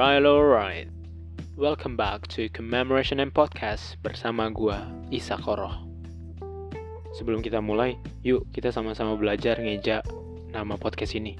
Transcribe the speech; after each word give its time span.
Alright, 0.00 0.24
alright. 0.24 0.88
Welcome 1.60 1.92
back 1.92 2.24
to 2.32 2.48
Commemoration 2.56 3.20
and 3.20 3.36
Podcast 3.36 4.00
bersama 4.00 4.48
gua 4.48 4.88
Isa 5.12 5.36
Koroh. 5.36 5.76
Sebelum 7.20 7.44
kita 7.44 7.60
mulai, 7.60 8.00
yuk 8.24 8.48
kita 8.48 8.72
sama-sama 8.72 9.12
belajar 9.20 9.60
ngeja 9.60 10.00
nama 10.56 10.80
podcast 10.80 11.12
ini. 11.20 11.36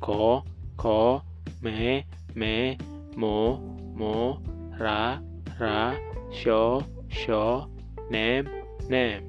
Ko, 0.00 0.40
ko, 0.80 1.20
me, 1.60 2.08
me, 2.32 2.80
mo, 3.12 3.60
mo, 3.92 4.40
ra, 4.80 5.20
ra, 5.60 5.92
sho, 6.32 6.80
sho, 7.12 7.68
nem, 8.08 8.48
nem. 8.88 9.20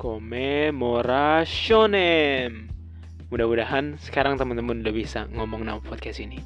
Commemorationem. 0.00 2.72
Mudah-mudahan 3.28 4.00
sekarang 4.00 4.40
teman-teman 4.40 4.80
udah 4.80 4.94
bisa 4.96 5.28
ngomong 5.36 5.68
nama 5.68 5.84
podcast 5.84 6.16
ini. 6.16 6.40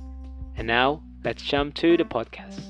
And 0.58 0.66
now, 0.66 1.05
let's 1.26 1.42
jump 1.42 1.74
to 1.74 1.96
the 1.96 2.04
podcast. 2.04 2.62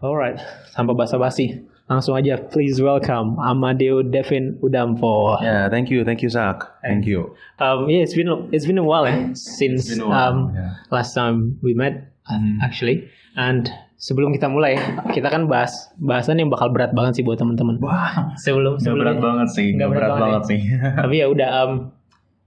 Alright, 0.00 0.40
tanpa 0.72 0.96
basa-basi, 0.96 1.60
langsung 1.92 2.16
aja 2.16 2.40
please 2.40 2.80
welcome 2.80 3.36
Amadeo 3.36 4.00
Devin 4.00 4.56
Udampo. 4.64 5.36
Yeah, 5.44 5.68
thank 5.68 5.92
you, 5.92 6.08
thank 6.08 6.24
you, 6.24 6.32
Zach. 6.32 6.60
Thank 6.80 7.04
you. 7.04 7.36
Um, 7.60 7.88
yeah, 7.88 8.00
it's 8.00 8.16
been 8.16 8.28
it's 8.48 8.64
been 8.64 8.80
a 8.80 8.84
while 8.84 9.04
eh, 9.04 9.32
since 9.36 9.92
been 9.92 10.04
a 10.04 10.08
while, 10.08 10.48
um, 10.48 10.56
yeah. 10.56 10.80
last 10.88 11.12
time 11.12 11.60
we 11.60 11.76
met 11.76 12.16
uh, 12.28 12.40
Hmm. 12.40 12.60
actually. 12.64 13.08
And 13.36 13.68
sebelum 14.04 14.30
kita 14.30 14.46
mulai, 14.46 14.76
kita 15.08 15.32
kan 15.32 15.48
bahas 15.48 15.72
bahasan 15.96 16.36
yang 16.36 16.52
bakal 16.52 16.68
berat 16.68 16.92
banget 16.92 17.16
sih 17.16 17.24
buat 17.24 17.40
teman-teman. 17.40 17.80
Wah, 17.80 18.36
Sebelum 18.36 18.76
sebelum 18.76 19.00
berat 19.00 19.18
banget 19.18 19.48
sih, 19.48 19.72
Nggak 19.72 19.80
nggak 19.80 19.88
berat 19.90 20.00
berat, 20.04 20.12
banget 20.14 20.28
banget 20.36 20.42
sih. 20.44 20.60
Tapi 21.00 21.14
ya 21.16 21.26
udah 21.26 21.48
um, 21.58 21.72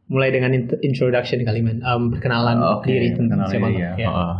mulai 0.08 0.30
dengan 0.30 0.54
int- 0.54 0.80
introduction 0.80 1.42
kali 1.42 1.60
men, 1.60 1.82
um, 1.82 2.14
perkenalan 2.14 2.62
Oke, 2.78 2.88
diri 2.88 3.10
tentang 3.12 3.50
siapa 3.50 3.68
lo. 3.68 3.74
ya. 3.74 3.92
Ya. 3.98 4.08
Heeh. 4.08 4.36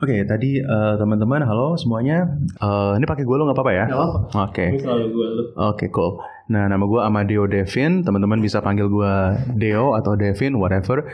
Oke, 0.00 0.16
tadi 0.24 0.56
eh, 0.56 0.94
teman-teman, 0.96 1.44
halo 1.44 1.76
semuanya. 1.76 2.24
Eh, 2.56 2.92
ini 2.96 3.04
pakai 3.04 3.20
gue 3.20 3.36
lo 3.36 3.44
nggak 3.44 3.52
apa-apa 3.52 3.72
ya? 3.74 3.84
Nggak 3.84 4.00
apa-apa. 4.00 4.18
Oke, 4.48 4.64
Ini 4.70 4.78
selalu 4.80 5.06
gue 5.10 5.26
lu. 5.28 5.42
oke 5.52 5.86
cool. 5.92 6.12
Nah, 6.48 6.66
nama 6.66 6.82
gue 6.82 7.00
Amadeo 7.04 7.44
Devin. 7.44 8.00
Teman-teman 8.00 8.40
bisa 8.40 8.64
panggil 8.64 8.88
gue 8.88 9.12
Deo 9.54 9.92
atau 9.92 10.16
Devin, 10.16 10.56
whatever. 10.56 11.04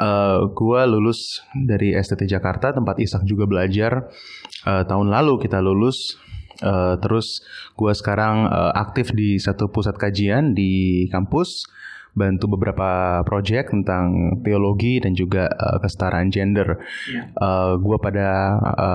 Eh, 0.00 0.38
gue 0.56 0.80
lulus 0.88 1.44
dari 1.52 1.92
STT 1.92 2.24
Jakarta, 2.24 2.72
tempat 2.72 2.96
Isak 2.96 3.28
juga 3.28 3.44
belajar. 3.44 4.08
Eh, 4.64 4.84
tahun 4.88 5.12
lalu 5.12 5.42
kita 5.42 5.60
lulus. 5.60 6.16
Eh, 6.62 6.94
terus 7.02 7.42
gue 7.76 7.92
sekarang 7.92 8.48
eh, 8.48 8.72
aktif 8.78 9.12
di 9.12 9.36
satu 9.36 9.68
pusat 9.68 9.98
kajian 9.98 10.56
di 10.56 11.04
kampus, 11.12 11.66
bantu 12.12 12.56
beberapa 12.56 13.20
proyek 13.24 13.72
tentang 13.72 14.36
teologi 14.40 15.00
dan 15.02 15.12
juga 15.12 15.48
eh, 15.52 15.78
kesetaraan 15.84 16.32
gender. 16.32 16.80
Iya. 17.12 17.22
Eh, 17.36 17.72
gue 17.76 17.96
pada 18.00 18.28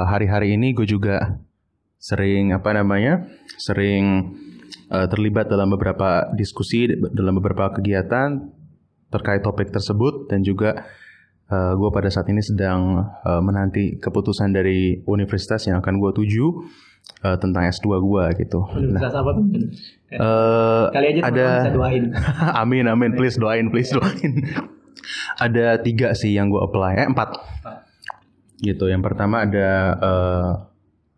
hari-hari 0.10 0.58
ini 0.58 0.74
gue 0.74 0.88
juga 0.90 1.38
sering 2.02 2.54
apa 2.54 2.74
namanya, 2.74 3.28
sering 3.60 4.34
eh, 4.90 5.08
terlibat 5.12 5.46
dalam 5.46 5.70
beberapa 5.70 6.30
diskusi, 6.34 6.90
dalam 7.14 7.38
beberapa 7.38 7.70
kegiatan 7.74 8.57
terkait 9.08 9.42
topik 9.42 9.72
tersebut 9.72 10.28
dan 10.28 10.44
juga 10.44 10.84
gue 11.48 11.90
pada 11.96 12.12
saat 12.12 12.28
ini 12.28 12.44
sedang 12.44 13.08
eh, 13.24 13.40
menanti 13.40 13.96
keputusan 13.98 14.52
dari 14.52 15.00
universitas 15.08 15.64
yang 15.64 15.80
akan 15.80 15.96
gue 15.96 16.12
tuju 16.12 16.46
eh, 17.24 17.38
tentang 17.40 17.64
S2 17.72 17.88
gue 17.88 18.24
gitu. 18.44 18.60
Universitas 18.76 19.16
apa 19.16 19.32
tuh? 19.32 19.48
men? 19.48 19.64
Eh, 20.12 20.86
Kali 20.92 21.06
aja 21.08 21.22
ada 21.24 21.48
bisa 21.64 21.72
doain. 21.72 22.04
amin 22.68 22.86
amin 22.86 23.12
please 23.16 23.40
doain 23.40 23.72
please 23.72 23.96
doain 23.96 24.44
ada 25.40 25.80
tiga 25.80 26.12
sih 26.12 26.36
yang 26.36 26.52
gue 26.52 26.60
apply 26.60 27.00
eh 27.00 27.08
empat 27.08 27.32
gitu 28.60 28.90
yang 28.90 29.00
pertama 29.00 29.48
ada 29.48 29.70
eh, 30.04 30.52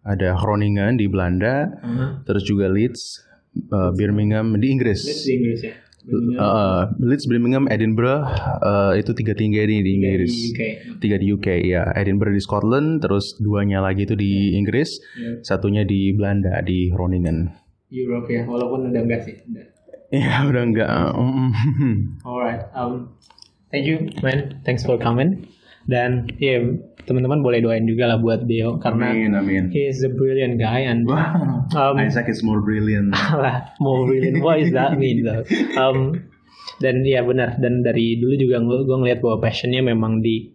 ada 0.05 0.29
Groningen 0.37 0.93
di 0.93 1.09
Belanda 1.09 1.73
Uh-huh. 1.79 2.21
terus 2.21 2.45
juga 2.45 2.69
Leeds 2.69 3.25
eh, 3.57 3.91
Birmingham 3.97 4.53
di 4.61 4.67
Inggris 4.69 5.01
Leeds 5.05 5.25
di 5.25 5.33
Inggris 5.33 5.59
ya. 5.63 5.73
Eh, 6.09 6.81
Leeds 6.99 7.25
Birmingham 7.29 7.69
Edinburgh 7.69 8.25
eh, 8.59 8.93
itu 8.97 9.11
tiga 9.13 9.37
tinggi 9.37 9.61
di, 9.63 9.77
di 9.85 9.91
Inggris 10.01 10.33
Di 10.33 10.49
UK. 10.49 10.61
tiga 10.97 11.15
di 11.21 11.27
UK 11.29 11.47
ya 11.63 11.83
Edinburgh 11.93 12.33
di 12.33 12.41
Scotland 12.41 13.05
terus 13.05 13.37
duanya 13.37 13.79
lagi 13.79 14.09
itu 14.09 14.17
di 14.17 14.57
Inggris 14.57 14.97
Ya, 15.15 15.37
satunya 15.45 15.85
di 15.85 16.13
Belanda 16.15 16.59
di 16.65 16.89
Groningen 16.89 17.49
Europe 17.89 18.29
ya, 18.29 18.45
walaupun 18.45 18.93
udah 18.93 19.01
enggak 19.01 19.25
sih. 19.25 19.35
Udah. 19.49 19.65
ya 20.13 20.33
udah 20.49 20.63
enggak 20.65 20.89
Alright, 22.25 22.61
um, 22.73 23.13
thank 23.73 23.85
you, 23.85 24.09
man. 24.21 24.61
Thanks 24.65 24.85
for 24.85 24.97
coming. 25.01 25.45
Dan 25.89 26.29
ya 26.37 26.61
teman-teman 27.03 27.39
boleh 27.39 27.59
doain 27.59 27.83
juga 27.83 28.05
lah 28.05 28.17
buat 28.17 28.43
Deo 28.43 28.77
karena 28.77 29.11
amin 29.11 29.31
amin 29.33 29.63
he 29.71 29.87
is 29.87 30.01
a 30.01 30.11
brilliant 30.11 30.57
guy 30.57 30.83
and 30.83 31.07
Wow, 31.07 31.65
Um, 31.69 32.01
Isaac 32.01 32.25
is 32.27 32.41
more 32.41 32.59
brilliant. 32.59 33.13
lah 33.43 33.77
more 33.77 34.05
brilliant. 34.05 34.41
What 34.41 34.57
is 34.57 34.73
that 34.73 34.97
mean 34.97 35.21
though? 35.21 35.45
Um, 35.77 36.25
dan 36.81 37.05
ya 37.05 37.21
benar. 37.21 37.61
Dan 37.61 37.85
dari 37.85 38.17
dulu 38.17 38.33
juga 38.35 38.57
gue 38.61 38.97
ngeliat 38.97 39.21
bahwa 39.21 39.37
passionnya 39.39 39.85
memang 39.85 40.25
di 40.25 40.49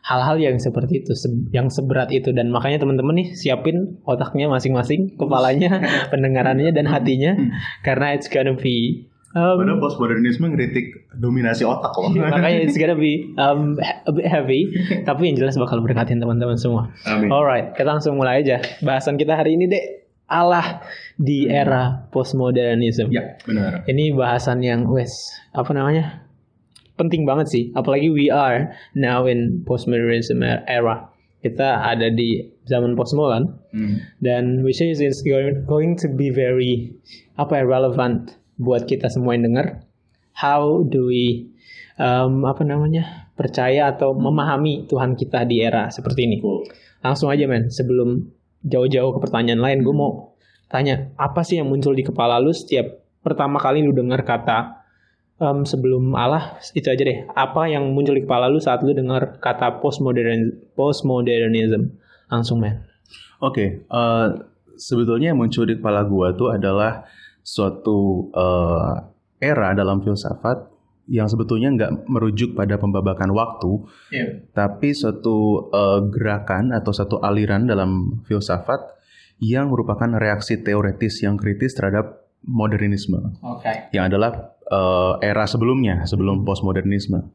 hal-hal 0.00 0.38
yang 0.38 0.56
seperti 0.62 1.02
itu, 1.02 1.12
se- 1.12 1.50
yang 1.50 1.68
seberat 1.68 2.14
itu. 2.14 2.30
Dan 2.30 2.54
makanya 2.54 2.86
teman-teman 2.86 3.18
nih 3.18 3.34
siapin 3.34 3.98
otaknya 4.06 4.46
masing-masing, 4.46 5.18
kepalanya, 5.18 5.82
pendengarannya 6.14 6.70
dan 6.70 6.86
hatinya, 6.86 7.34
karena 7.82 8.14
it's 8.14 8.30
gonna 8.30 8.54
be 8.54 9.10
um, 9.32 9.56
Padahal 9.56 9.78
postmodernisme 9.78 10.46
ngeritik 10.46 10.86
dominasi 11.12 11.62
otak 11.62 11.92
loh. 11.92 12.10
makanya 12.10 12.60
it's 12.60 12.74
gonna 12.74 12.94
be 12.94 13.30
um, 13.36 13.76
a 13.78 14.10
bit 14.10 14.26
heavy 14.26 14.66
tapi 15.02 15.26
yang 15.26 15.36
jelas 15.36 15.54
bakal 15.54 15.78
berkatin 15.80 16.18
teman-teman 16.18 16.54
semua 16.54 16.90
Amin. 17.04 17.30
alright 17.30 17.70
kita 17.72 17.86
langsung 17.86 18.14
mulai 18.14 18.40
aja 18.40 18.58
bahasan 18.80 19.14
kita 19.14 19.34
hari 19.34 19.54
ini 19.54 19.66
dek 19.66 19.84
Allah 20.26 20.78
di 21.14 21.44
era 21.44 22.06
postmodernism 22.08 23.10
Ya, 23.10 23.34
benar. 23.42 23.82
ini 23.84 24.10
bahasan 24.10 24.62
yang 24.62 24.86
wes 24.86 25.10
apa 25.50 25.70
namanya 25.70 26.22
penting 26.94 27.24
banget 27.24 27.46
sih 27.48 27.64
apalagi 27.72 28.06
we 28.08 28.30
are 28.30 28.70
now 28.94 29.26
in 29.26 29.62
postmodernism 29.64 30.38
era 30.44 31.10
kita 31.40 31.64
ada 31.82 32.12
di 32.12 32.44
zaman 32.64 32.94
postmodern 32.94 33.56
Hmm. 33.70 34.02
dan 34.18 34.66
which 34.66 34.82
is 34.82 34.98
is 34.98 35.22
going, 35.22 35.62
going 35.64 35.94
to 35.94 36.10
be 36.10 36.26
very 36.28 36.90
apa 37.34 37.58
ya 37.58 37.64
relevant 37.64 38.34
buat 38.60 38.84
kita 38.84 39.08
semua 39.08 39.32
yang 39.32 39.48
dengar 39.48 39.88
how 40.36 40.84
do 40.84 41.08
we 41.08 41.48
um, 41.96 42.44
apa 42.44 42.60
namanya 42.64 43.28
percaya 43.32 43.88
atau 43.88 44.12
memahami 44.12 44.84
Tuhan 44.84 45.16
kita 45.16 45.48
di 45.48 45.64
era 45.64 45.88
seperti 45.88 46.28
ini? 46.28 46.36
Cool. 46.44 46.68
langsung 47.00 47.32
aja 47.32 47.48
men. 47.48 47.72
Sebelum 47.72 48.28
jauh-jauh 48.60 49.16
ke 49.16 49.18
pertanyaan 49.24 49.64
lain 49.64 49.80
gue 49.80 49.94
mau 49.96 50.36
tanya 50.68 51.08
apa 51.16 51.40
sih 51.40 51.56
yang 51.56 51.72
muncul 51.72 51.96
di 51.96 52.04
kepala 52.04 52.36
lu 52.36 52.52
setiap 52.52 53.00
pertama 53.24 53.56
kali 53.56 53.80
lu 53.80 53.96
dengar 53.96 54.20
kata 54.28 54.84
um, 55.40 55.64
sebelum 55.64 56.12
Allah? 56.12 56.60
Itu 56.76 56.92
aja 56.92 57.00
deh. 57.00 57.24
Apa 57.32 57.72
yang 57.72 57.96
muncul 57.96 58.16
di 58.16 58.28
kepala 58.28 58.52
lu 58.52 58.60
saat 58.60 58.84
lu 58.84 58.92
dengar 58.92 59.40
kata 59.40 59.80
postmodern 59.80 60.52
postmodernism? 60.76 61.96
Langsung 62.28 62.60
men. 62.60 62.84
Oke, 63.40 63.88
eh, 63.88 64.26
sebetulnya 64.76 65.32
yang 65.32 65.40
muncul 65.40 65.64
di 65.64 65.80
kepala 65.80 66.04
gua 66.04 66.36
tuh 66.36 66.52
adalah 66.52 67.08
suatu 67.50 68.30
eh, 68.30 68.94
era 69.42 69.74
dalam 69.74 69.98
filsafat 70.04 70.70
yang 71.10 71.26
sebetulnya 71.26 71.74
nggak 71.74 72.06
merujuk 72.06 72.54
pada 72.54 72.78
pembabakan 72.78 73.34
waktu, 73.34 73.82
tapi 74.54 74.94
suatu 74.94 75.66
eh, 75.74 76.00
gerakan 76.14 76.70
atau 76.70 76.94
satu 76.94 77.18
aliran 77.18 77.66
dalam 77.66 78.22
filsafat 78.30 78.78
yang 79.42 79.72
merupakan 79.72 80.06
reaksi 80.20 80.62
teoretis 80.62 81.26
yang 81.26 81.34
kritis 81.34 81.74
terhadap 81.74 82.30
modernisme. 82.46 83.36
Oke. 83.42 83.90
yang 83.90 84.06
adalah 84.06 84.54
eh, 84.70 85.14
era 85.26 85.44
sebelumnya, 85.50 86.06
sebelum 86.06 86.46
postmodernisme. 86.46 87.26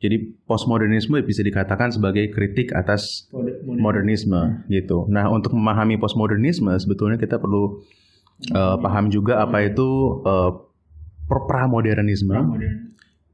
Jadi 0.00 0.16
postmodernisme 0.48 1.20
bisa 1.20 1.44
dikatakan 1.44 1.92
sebagai 1.92 2.32
kritik 2.32 2.72
atas 2.72 3.28
modernisme 3.68 4.64
gitu. 4.72 5.04
Nah, 5.12 5.28
untuk 5.28 5.52
memahami 5.52 6.00
postmodernisme 6.00 6.72
sebetulnya 6.80 7.20
kita 7.20 7.36
perlu 7.36 7.84
eh, 8.42 8.76
paham 8.78 9.08
juga 9.08 9.40
apa 9.40 9.60
itu 9.62 10.20
pra- 11.28 11.44
pramodernisme, 11.44 12.32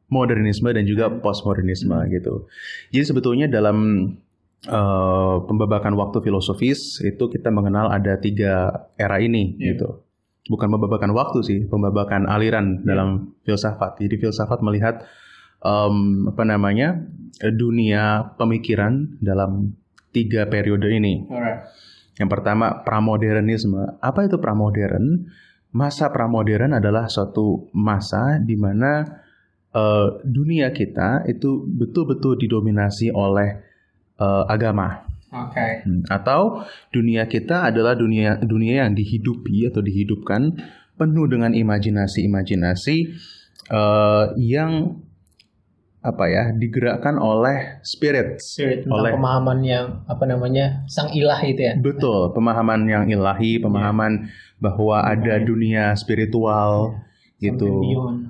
modernisme 0.06 0.70
dan 0.70 0.84
juga 0.84 1.10
postmodernisme 1.10 1.94
gitu. 2.10 2.46
Jadi 2.90 3.04
sebetulnya 3.04 3.46
dalam 3.46 4.10
eh, 4.66 5.36
pembabakan 5.46 5.94
waktu 5.94 6.18
filosofis 6.20 6.98
itu 7.00 7.24
kita 7.26 7.50
mengenal 7.50 7.86
ada 7.88 8.18
tiga 8.18 8.86
era 8.96 9.18
ini 9.18 9.54
Iya. 9.56 9.74
gitu. 9.74 10.02
Bukan 10.46 10.70
pembabakan 10.70 11.10
waktu 11.10 11.38
sih, 11.42 11.58
pembabakan 11.66 12.26
aliran 12.26 12.82
Iya. 12.82 12.82
dalam 12.86 13.08
filsafat. 13.42 13.98
Jadi 13.98 14.14
filsafat 14.16 14.62
melihat 14.62 15.02
em, 15.58 15.96
apa 16.30 16.42
namanya 16.42 17.02
dunia 17.52 18.30
pemikiran 18.34 19.18
dalam 19.18 19.74
tiga 20.10 20.46
periode 20.46 20.86
ini. 20.88 21.26
Alright. 21.26 21.66
Yang 22.16 22.30
pertama 22.32 22.80
pramodernisme. 22.80 24.00
Apa 24.00 24.24
itu 24.24 24.40
pramodern? 24.40 25.28
masa 25.76 26.08
pramodern 26.08 26.72
adalah 26.72 27.04
suatu 27.12 27.68
masa 27.76 28.40
di 28.40 28.56
mana 28.56 29.04
uh, 29.76 30.24
dunia 30.24 30.72
kita 30.72 31.28
itu 31.28 31.68
betul-betul 31.68 32.40
didominasi 32.40 33.12
oleh 33.12 33.60
uh, 34.16 34.48
agama. 34.48 35.04
Oke. 35.28 35.52
Okay. 35.52 35.72
Hmm, 35.84 36.02
atau 36.08 36.64
dunia 36.88 37.28
kita 37.28 37.68
adalah 37.68 37.92
dunia 37.92 38.40
dunia 38.40 38.88
yang 38.88 38.96
dihidupi 38.96 39.68
atau 39.68 39.84
dihidupkan 39.84 40.56
penuh 40.96 41.28
dengan 41.28 41.52
imajinasi-imajinasi 41.52 42.96
uh, 43.68 44.32
yang 44.40 45.02
apa 46.06 46.24
ya 46.30 46.44
digerakkan 46.54 47.18
oleh 47.18 47.82
spirit, 47.82 48.38
spirit 48.38 48.86
oleh 48.86 49.18
pemahaman 49.18 49.58
yang 49.66 49.84
apa 50.06 50.22
namanya 50.22 50.86
sang 50.86 51.10
ilah 51.10 51.42
itu 51.42 51.66
ya 51.66 51.74
betul 51.74 52.30
pemahaman 52.30 52.86
yang 52.86 53.10
ilahi 53.10 53.58
pemahaman 53.58 54.30
yeah. 54.30 54.62
bahwa 54.62 55.02
okay. 55.02 55.18
ada 55.18 55.34
dunia 55.42 55.98
spiritual 55.98 56.94
yeah. 57.42 57.50
gitu 57.50 57.66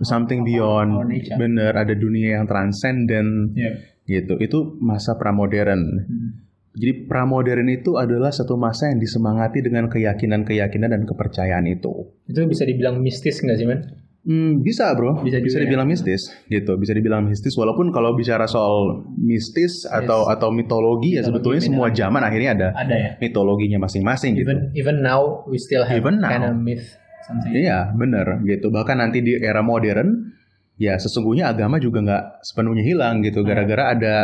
something 0.00 0.40
beyond, 0.40 0.96
something 1.04 1.20
beyond. 1.28 1.36
bener 1.36 1.72
ada 1.76 1.92
dunia 1.92 2.40
yang 2.40 2.48
transenden 2.48 3.52
yeah. 3.52 3.76
gitu 4.08 4.40
itu 4.40 4.80
masa 4.80 5.20
pramodern 5.20 6.08
hmm. 6.08 6.30
jadi 6.72 7.04
pramodern 7.04 7.68
itu 7.68 8.00
adalah 8.00 8.32
satu 8.32 8.56
masa 8.56 8.88
yang 8.88 9.04
disemangati 9.04 9.60
dengan 9.60 9.92
keyakinan-keyakinan 9.92 10.96
dan 10.96 11.04
kepercayaan 11.04 11.68
itu 11.68 12.08
itu 12.24 12.40
bisa 12.48 12.64
dibilang 12.64 13.04
mistis 13.04 13.44
nggak 13.44 13.58
sih 13.60 13.68
man 13.68 14.05
Hmm, 14.26 14.58
bisa 14.58 14.90
bro, 14.98 15.22
bisa, 15.22 15.38
bisa 15.38 15.62
ya? 15.62 15.70
dibilang 15.70 15.86
ya? 15.86 15.94
mistis, 15.94 16.34
gitu. 16.50 16.74
Bisa 16.74 16.90
dibilang 16.90 17.30
mistis. 17.30 17.54
Walaupun 17.54 17.94
kalau 17.94 18.18
bicara 18.18 18.50
soal 18.50 19.06
mistis 19.14 19.86
atau 19.86 20.26
atau 20.26 20.50
mitologi, 20.50 21.14
ya 21.14 21.22
sebetulnya 21.22 21.62
semua 21.62 21.94
zaman 21.94 22.26
akhirnya 22.26 22.50
ada, 22.58 22.68
ada 22.74 22.94
ya? 22.98 23.10
mitologinya 23.22 23.86
masing-masing 23.86 24.34
gitu. 24.34 24.50
Even 24.74 24.98
now 24.98 25.46
we 25.46 25.62
still 25.62 25.86
have 25.86 26.02
even 26.02 26.18
now. 26.18 26.34
kind 26.34 26.42
of 26.42 26.58
myth. 26.58 26.98
Something. 27.22 27.54
Iya, 27.54 27.94
bener 27.94 28.42
gitu. 28.42 28.74
Bahkan 28.74 28.98
nanti 28.98 29.22
di 29.22 29.38
era 29.38 29.62
modern, 29.62 30.34
ya 30.74 30.98
sesungguhnya 30.98 31.54
agama 31.54 31.78
juga 31.78 32.02
nggak 32.02 32.24
sepenuhnya 32.42 32.82
hilang 32.82 33.22
gitu. 33.22 33.46
Hmm. 33.46 33.54
Gara-gara 33.54 33.94
ada 33.94 34.14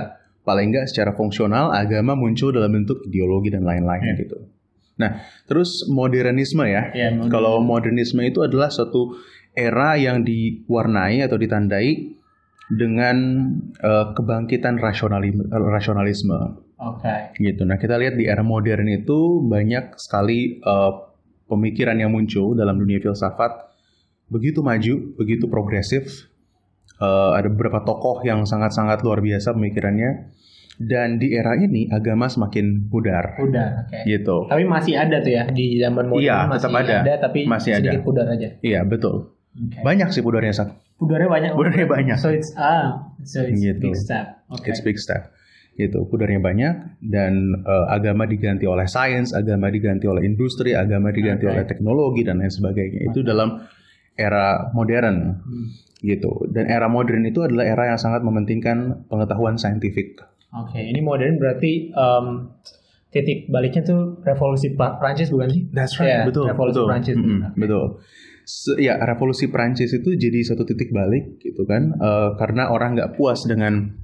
paling 0.42 0.74
nggak 0.74 0.90
secara 0.90 1.14
fungsional 1.14 1.70
agama 1.70 2.18
muncul 2.18 2.50
dalam 2.50 2.74
bentuk 2.74 3.06
ideologi 3.06 3.54
dan 3.54 3.62
lain-lain 3.62 4.02
yeah. 4.02 4.18
gitu. 4.18 4.38
Nah, 4.98 5.24
terus 5.46 5.86
modernisme 5.86 6.62
ya. 6.66 6.90
Yeah, 6.94 7.14
modernisme. 7.14 7.30
Kalau 7.30 7.54
modernisme 7.62 8.20
itu 8.26 8.42
adalah 8.42 8.68
suatu 8.68 9.18
era 9.52 10.00
yang 10.00 10.24
diwarnai 10.24 11.20
atau 11.20 11.36
ditandai 11.36 12.16
dengan 12.72 13.16
uh, 13.84 14.16
kebangkitan 14.16 14.80
rasionalisme. 14.80 15.44
rasionalisme. 15.52 16.38
Oke. 16.80 17.04
Okay. 17.04 17.52
Gitu. 17.52 17.62
Nah 17.68 17.76
kita 17.76 18.00
lihat 18.00 18.16
di 18.16 18.26
era 18.26 18.40
modern 18.40 18.88
itu 18.88 19.44
banyak 19.44 20.00
sekali 20.00 20.58
uh, 20.64 21.12
pemikiran 21.46 22.00
yang 22.00 22.10
muncul 22.10 22.56
dalam 22.56 22.80
dunia 22.80 22.98
filsafat 22.98 23.70
begitu 24.32 24.64
maju, 24.64 25.14
begitu 25.20 25.46
progresif. 25.46 26.32
Uh, 27.02 27.34
ada 27.34 27.50
beberapa 27.50 27.82
tokoh 27.82 28.22
yang 28.22 28.46
sangat-sangat 28.46 29.02
luar 29.04 29.20
biasa 29.20 29.52
pemikirannya. 29.52 30.32
Dan 30.82 31.20
di 31.20 31.36
era 31.36 31.52
ini 31.54 31.86
agama 31.92 32.26
semakin 32.26 32.88
pudar. 32.88 33.36
Pudar, 33.36 33.86
oke. 33.86 33.92
Okay. 33.92 34.16
Gitu. 34.16 34.36
Tapi 34.48 34.64
masih 34.64 34.94
ada 34.96 35.20
tuh 35.20 35.30
ya 35.36 35.44
di 35.52 35.76
zaman 35.78 36.08
modern 36.08 36.24
iya, 36.24 36.48
masih 36.48 36.64
tetap 36.64 36.80
ada. 36.80 36.96
ada 37.04 37.14
tapi 37.20 37.40
masih 37.44 37.70
sedikit 37.76 38.00
ada. 38.00 38.06
pudar 38.08 38.26
aja. 38.32 38.48
Iya, 38.64 38.80
betul. 38.88 39.36
Okay. 39.52 39.84
Banyak 39.84 40.08
sih 40.16 40.24
pudarnya 40.24 40.52
sak. 40.56 40.72
Pudarnya 40.96 41.28
banyak. 41.28 41.50
Pudarnya 41.52 41.84
banyak. 41.84 42.16
So 42.16 42.32
it's 42.32 42.56
ah, 42.56 43.12
so 43.20 43.44
it's 43.44 43.60
gitu. 43.60 43.92
big 43.92 43.96
step. 44.00 44.40
Okay. 44.48 44.72
It's 44.72 44.80
big 44.80 44.96
step. 44.96 45.28
Gitu, 45.72 46.04
pudarnya 46.04 46.36
banyak 46.36 47.00
dan 47.00 47.64
uh, 47.64 47.88
agama 47.88 48.28
diganti 48.28 48.68
oleh 48.68 48.84
sains, 48.84 49.32
agama 49.32 49.72
diganti 49.72 50.04
oleh 50.04 50.20
industri, 50.28 50.76
agama 50.76 51.08
diganti 51.08 51.48
okay. 51.48 51.52
oleh 51.56 51.64
teknologi 51.64 52.28
dan 52.28 52.44
lain 52.44 52.52
sebagainya. 52.52 53.08
Okay. 53.08 53.12
Itu 53.12 53.24
dalam 53.24 53.64
era 54.12 54.68
modern. 54.76 55.16
Hmm. 55.40 55.66
Gitu. 56.04 56.48
Dan 56.52 56.68
era 56.68 56.92
modern 56.92 57.24
itu 57.24 57.40
adalah 57.40 57.64
era 57.64 57.88
yang 57.88 58.00
sangat 58.00 58.20
mementingkan 58.20 59.08
pengetahuan 59.08 59.56
saintifik. 59.56 60.20
Oke, 60.52 60.76
okay. 60.76 60.92
ini 60.92 61.00
modern 61.00 61.40
berarti 61.40 61.88
um, 61.96 62.52
titik 63.08 63.48
baliknya 63.48 63.80
tuh 63.80 64.20
revolusi 64.28 64.76
Prancis 64.76 65.32
bukan 65.32 65.48
sih? 65.56 65.62
That's 65.72 65.96
right, 65.96 66.20
yeah, 66.20 66.28
betul. 66.28 66.52
Revolusi 66.52 66.76
betul. 66.76 66.88
Prancis. 66.88 67.16
Mm 67.16 67.24
-hmm, 67.24 67.40
okay. 67.40 67.60
Betul 67.64 67.86
ya 68.78 68.98
revolusi 69.02 69.48
Prancis 69.48 69.94
itu 69.94 70.18
jadi 70.18 70.42
satu 70.42 70.66
titik 70.66 70.90
balik 70.90 71.38
gitu 71.38 71.62
kan 71.64 71.94
uh, 71.98 72.34
karena 72.36 72.70
orang 72.70 72.98
nggak 72.98 73.14
puas 73.16 73.46
dengan 73.46 74.02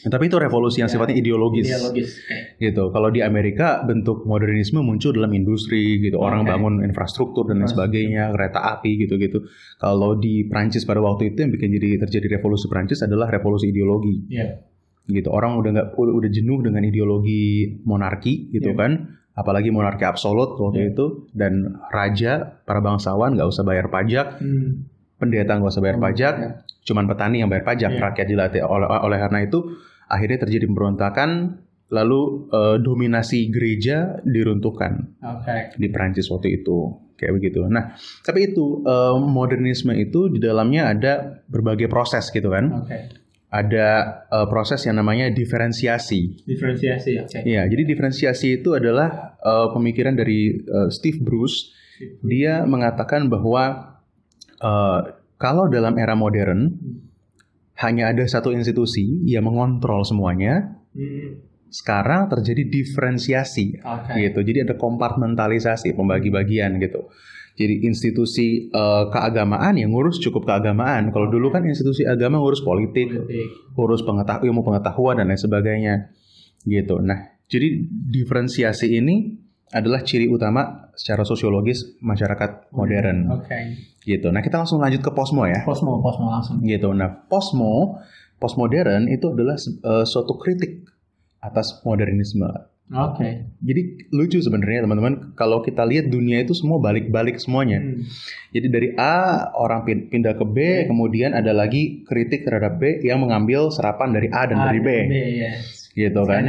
tapi 0.00 0.32
itu 0.32 0.40
revolusi 0.40 0.80
yang 0.80 0.88
ya, 0.88 0.96
sifatnya 0.96 1.20
ideologis. 1.20 1.68
Ideologis. 1.68 2.08
Okay. 2.24 2.72
Gitu. 2.72 2.88
Kalau 2.88 3.12
di 3.12 3.20
Amerika 3.20 3.84
bentuk 3.84 4.24
modernisme 4.24 4.80
muncul 4.80 5.12
dalam 5.12 5.28
industri 5.36 6.00
gitu. 6.00 6.16
Orang 6.16 6.48
okay. 6.48 6.56
bangun 6.56 6.74
infrastruktur 6.80 7.44
dan 7.44 7.60
lain 7.60 7.68
sebagainya, 7.68 8.32
kereta 8.32 8.64
api 8.80 8.96
gitu-gitu. 8.96 9.44
Kalau 9.76 10.16
di 10.16 10.48
Prancis 10.48 10.88
pada 10.88 11.04
waktu 11.04 11.36
itu 11.36 11.44
yang 11.44 11.52
bikin 11.52 11.76
jadi 11.76 12.00
terjadi 12.08 12.40
revolusi 12.40 12.64
Prancis 12.72 13.04
adalah 13.04 13.28
revolusi 13.28 13.68
ideologi. 13.68 14.24
Yeah. 14.32 14.64
Gitu. 15.04 15.28
Orang 15.28 15.60
udah 15.60 15.68
nggak 15.68 15.88
udah 15.92 16.30
jenuh 16.32 16.64
dengan 16.64 16.80
ideologi 16.80 17.76
monarki 17.84 18.48
gitu 18.56 18.72
yeah. 18.72 18.80
kan 18.80 19.19
apalagi 19.34 19.70
monarki 19.70 20.02
absolut 20.02 20.58
waktu 20.58 20.90
yeah. 20.90 20.92
itu 20.92 21.06
dan 21.30 21.78
raja 21.88 22.60
para 22.66 22.82
bangsawan 22.82 23.38
nggak 23.38 23.48
usah 23.48 23.62
bayar 23.62 23.86
pajak 23.88 24.42
hmm. 24.42 24.86
pendeta 25.16 25.56
nggak 25.56 25.70
usah 25.70 25.84
bayar 25.84 25.98
hmm. 25.98 26.06
pajak 26.10 26.34
yeah. 26.38 26.52
cuman 26.84 27.04
petani 27.06 27.42
yang 27.44 27.50
bayar 27.50 27.64
pajak 27.64 27.90
yeah. 27.94 28.02
rakyat 28.02 28.26
dilatih 28.26 28.62
oleh 28.66 28.88
oleh 28.88 29.18
karena 29.18 29.38
itu 29.46 29.58
akhirnya 30.10 30.38
terjadi 30.42 30.64
pemberontakan 30.66 31.30
lalu 31.90 32.46
uh, 32.54 32.78
dominasi 32.78 33.50
gereja 33.50 34.22
diruntuhkan 34.22 35.10
okay. 35.18 35.74
di 35.74 35.90
Prancis 35.90 36.30
waktu 36.30 36.62
itu 36.62 37.10
kayak 37.18 37.34
begitu. 37.36 37.66
Nah, 37.66 37.98
tapi 38.22 38.54
itu 38.54 38.86
uh, 38.86 39.18
modernisme 39.18 39.90
itu 39.98 40.30
di 40.30 40.38
dalamnya 40.38 40.94
ada 40.94 41.42
berbagai 41.50 41.90
proses 41.90 42.30
gitu 42.30 42.48
kan. 42.54 42.86
Okay 42.86 43.19
ada 43.50 44.22
uh, 44.30 44.46
proses 44.46 44.86
yang 44.86 45.02
namanya 45.02 45.26
diferensiasi. 45.34 46.46
Diferensiasi, 46.46 47.18
oke. 47.18 47.28
Okay. 47.34 47.42
Iya, 47.42 47.66
jadi 47.66 47.82
diferensiasi 47.82 48.62
itu 48.62 48.78
adalah 48.78 49.34
uh, 49.42 49.74
pemikiran 49.74 50.14
dari 50.14 50.54
uh, 50.54 50.86
Steve 50.86 51.18
Bruce. 51.18 51.74
Dia 52.22 52.64
mengatakan 52.64 53.26
bahwa 53.26 53.98
uh, 54.62 55.00
kalau 55.36 55.66
dalam 55.66 55.98
era 55.98 56.14
modern 56.14 56.78
hmm. 56.78 56.98
hanya 57.82 58.14
ada 58.14 58.22
satu 58.22 58.54
institusi 58.54 59.26
yang 59.26 59.50
mengontrol 59.50 60.06
semuanya. 60.06 60.78
Hmm. 60.94 61.49
Sekarang 61.70 62.26
terjadi 62.26 62.66
diferensiasi, 62.66 63.78
okay. 63.78 64.28
gitu. 64.28 64.42
Jadi 64.42 64.66
ada 64.66 64.74
kompartmentalisasi, 64.74 65.94
pembagi 65.94 66.28
bagian 66.28 66.82
gitu. 66.82 67.06
Jadi 67.54 67.84
institusi 67.86 68.72
uh, 68.72 69.10
keagamaan 69.12 69.76
yang 69.76 69.94
ngurus 69.94 70.18
cukup 70.18 70.48
keagamaan. 70.48 71.14
Kalau 71.14 71.28
dulu 71.28 71.52
kan 71.54 71.62
institusi 71.66 72.06
agama 72.08 72.40
ngurus 72.40 72.64
politik, 72.66 73.10
politik. 73.10 73.46
ngurus 73.76 74.02
pengetahuan, 74.02 74.46
ilmu 74.50 74.60
pengetahuan 74.64 75.14
dan 75.20 75.28
lain 75.28 75.38
sebagainya. 75.38 75.94
Gitu. 76.64 76.98
Nah, 77.04 77.36
jadi 77.46 77.84
diferensiasi 77.86 78.96
ini 78.96 79.36
adalah 79.70 80.02
ciri 80.02 80.26
utama 80.26 80.90
secara 80.98 81.22
sosiologis 81.22 82.00
masyarakat 82.02 82.74
modern. 82.74 83.18
Oke. 83.30 83.46
Okay. 83.46 83.62
Gitu. 84.02 84.32
Nah, 84.32 84.42
kita 84.42 84.58
langsung 84.58 84.82
lanjut 84.82 85.04
ke 85.04 85.12
posmo 85.14 85.46
ya. 85.46 85.62
Posmo, 85.62 86.02
posmo 86.02 86.26
langsung. 86.32 86.58
Gitu. 86.64 86.90
Nah, 86.90 87.28
posmo, 87.28 88.00
postmodern 88.40 89.06
itu 89.06 89.30
adalah 89.30 89.54
uh, 89.84 90.02
suatu 90.08 90.34
kritik 90.40 90.88
atas 91.40 91.80
modernisme 91.82 92.70
Oke. 92.90 93.22
Okay. 93.22 93.32
Jadi 93.62 93.82
lucu 94.10 94.42
sebenarnya 94.42 94.82
teman-teman 94.82 95.30
kalau 95.38 95.62
kita 95.62 95.86
lihat 95.86 96.10
dunia 96.10 96.42
itu 96.42 96.58
semua 96.58 96.82
balik-balik 96.82 97.38
semuanya. 97.38 97.78
Hmm. 97.78 98.02
Jadi 98.50 98.66
dari 98.66 98.88
A 98.98 99.46
orang 99.54 99.86
pindah 99.86 100.34
ke 100.34 100.42
B, 100.42 100.58
okay. 100.58 100.78
kemudian 100.90 101.30
ada 101.30 101.54
lagi 101.54 102.02
kritik 102.02 102.42
terhadap 102.42 102.82
B 102.82 102.98
yang 103.06 103.22
mengambil 103.22 103.70
serapan 103.70 104.10
dari 104.10 104.26
A 104.34 104.42
dan 104.50 104.58
A 104.58 104.74
dari 104.74 104.82
B. 104.82 104.88
B 105.06 105.14
yes. 105.38 105.94
Gitu 105.94 106.18
kan. 106.26 106.42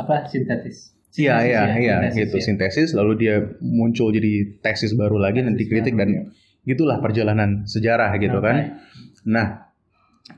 apa 0.00 0.24
sintetis. 0.32 0.96
Iya 1.14 1.36
iya 1.46 1.62
ya, 1.78 1.78
iya 1.78 2.10
gitu 2.10 2.42
ya. 2.42 2.42
sintesis 2.42 2.90
lalu 2.90 3.12
dia 3.14 3.38
muncul 3.62 4.10
jadi 4.10 4.58
tesis 4.58 4.98
baru 4.98 5.14
lagi 5.14 5.46
nanti 5.46 5.70
kritik 5.70 5.94
dan 5.94 6.10
ya. 6.10 6.22
gitulah 6.66 6.98
perjalanan 6.98 7.68
sejarah 7.70 8.10
gitu 8.18 8.40
okay. 8.40 8.48
kan. 8.48 8.56
Nah, 9.22 9.46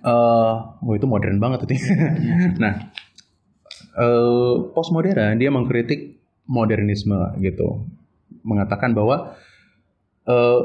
uh, 0.05 0.77
oh 0.83 0.93
itu 0.93 1.07
modern 1.07 1.39
banget 1.39 1.71
itu. 1.71 1.81
nah, 2.63 2.93
uh, 3.97 4.71
postmodern 4.77 5.41
dia 5.41 5.51
mengkritik 5.51 6.21
modernisme 6.47 7.35
gitu, 7.43 7.89
mengatakan 8.47 8.95
bahwa 8.95 9.35
uh, 10.29 10.61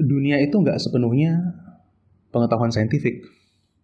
dunia 0.00 0.40
itu 0.40 0.56
nggak 0.56 0.80
sepenuhnya 0.80 1.60
pengetahuan 2.32 2.72
saintifik. 2.72 3.22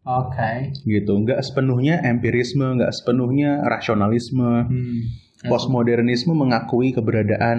Oke. 0.06 0.38
Okay. 0.38 0.56
Gitu, 0.86 1.12
nggak 1.12 1.42
sepenuhnya 1.42 2.00
empirisme, 2.06 2.78
nggak 2.78 2.94
sepenuhnya 2.94 3.62
rasionalisme. 3.66 4.66
Hmm. 4.66 5.02
Postmodernisme 5.46 6.32
mengakui 6.32 6.96
keberadaan 6.96 7.58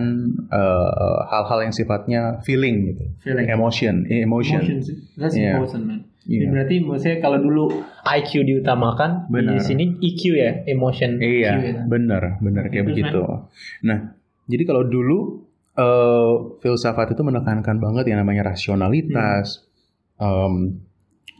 eh, 0.49 1.21
hal-hal 1.29 1.59
uh, 1.61 1.63
yang 1.63 1.71
sifatnya 1.71 2.41
feeling 2.41 2.89
gitu, 2.91 3.05
feeling. 3.21 3.47
emotion, 3.47 4.03
emotion. 4.09 4.59
emotion. 4.65 4.97
That's 5.15 5.37
yeah. 5.37 5.55
important, 5.55 5.83
man. 5.85 5.99
Yeah. 6.27 6.51
berarti 6.51 6.83
maksudnya 6.83 7.23
kalau 7.23 7.39
dulu 7.39 7.63
IQ 8.03 8.43
diutamakan, 8.43 9.31
bener. 9.31 9.55
di 9.55 9.59
sini 9.63 9.95
EQ 9.97 10.21
ya, 10.35 10.51
emotion. 10.67 11.23
Iya, 11.23 11.51
EQ, 11.55 11.63
ya. 11.63 11.73
benar, 11.87 12.23
benar 12.43 12.67
kayak 12.67 12.83
begitu. 12.85 13.23
Man. 13.23 13.47
Nah, 13.81 13.99
jadi 14.45 14.63
kalau 14.63 14.83
dulu 14.83 15.47
eh, 15.73 16.33
filsafat 16.59 17.13
itu 17.13 17.21
menekankan 17.21 17.77
banget 17.77 18.11
yang 18.11 18.19
namanya 18.19 18.51
rasionalitas, 18.51 19.63
em, 20.17 20.83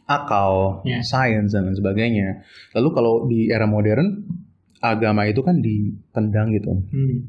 akal, 0.06 0.82
Ya. 0.86 1.03
sains 1.03 1.51
dan 1.51 1.67
lain 1.67 1.75
sebagainya. 1.75 2.48
Lalu 2.72 2.89
kalau 2.94 3.13
di 3.27 3.51
era 3.51 3.67
modern 3.67 4.24
agama 4.79 5.27
itu 5.27 5.41
kan 5.41 5.60
ditendang 5.60 6.53
gitu. 6.53 6.70
Hmm. 6.70 7.27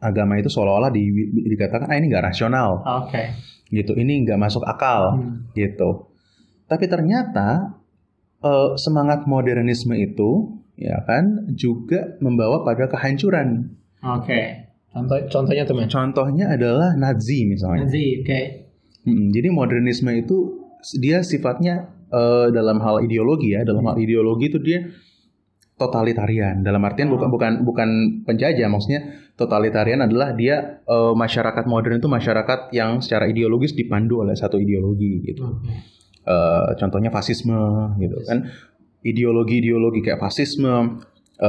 Agama 0.00 0.36
itu 0.36 0.48
seolah-olah 0.48 0.90
di, 0.90 1.06
di- 1.06 1.54
dikatakan 1.54 1.86
ah 1.86 1.96
ini 1.96 2.10
nggak 2.10 2.24
rasional 2.24 2.82
Oke. 3.04 3.36
gitu, 3.68 3.94
ini 3.94 4.26
nggak 4.26 4.40
masuk 4.40 4.66
akal 4.66 5.22
Hmm. 5.22 5.46
gitu. 5.54 6.10
Tapi 6.66 6.84
ternyata 6.90 7.78
eh, 8.42 8.70
semangat 8.78 9.24
modernisme 9.30 9.94
itu 9.94 10.62
ya 10.76 11.00
kan 11.08 11.48
juga 11.56 12.20
membawa 12.20 12.62
pada 12.62 12.86
kehancuran. 12.86 13.72
Oke. 14.04 14.66
Contoh 14.92 15.18
contohnya 15.28 15.64
tuh 15.68 15.76
men. 15.76 15.88
Contohnya 15.92 16.46
adalah 16.56 16.96
Nazi 16.96 17.44
misalnya. 17.44 17.84
Nazi, 17.84 18.24
oke. 18.24 18.40
Mm, 19.04 19.28
jadi 19.28 19.48
modernisme 19.52 20.08
itu 20.16 20.66
dia 20.96 21.20
sifatnya 21.20 21.92
eh, 22.08 22.48
dalam 22.48 22.80
hal 22.80 23.04
ideologi 23.04 23.52
ya, 23.52 23.64
dalam 23.64 23.84
hal 23.84 23.96
ideologi 24.00 24.48
itu 24.48 24.58
dia 24.60 24.88
totalitarian. 25.76 26.64
Dalam 26.64 26.80
artian 26.80 27.12
bukan 27.12 27.28
bukan 27.28 27.52
bukan 27.60 27.88
penjajah, 28.24 28.64
maksudnya 28.72 29.20
totalitarian 29.36 30.00
adalah 30.00 30.32
dia 30.32 30.80
eh, 30.80 31.12
masyarakat 31.12 31.64
modern 31.68 32.00
itu 32.00 32.08
masyarakat 32.08 32.72
yang 32.72 33.04
secara 33.04 33.28
ideologis 33.28 33.76
dipandu 33.76 34.24
oleh 34.24 34.32
satu 34.32 34.56
ideologi 34.56 35.20
gitu. 35.28 35.44
Oke. 35.44 35.96
Eh, 36.26 36.68
contohnya 36.74 37.14
fasisme 37.14 37.54
gitu 38.02 38.18
kan. 38.26 38.50
Ideologi-ideologi 39.06 40.02
kayak 40.02 40.18
fasisme, 40.18 40.98
eh, 41.38 41.46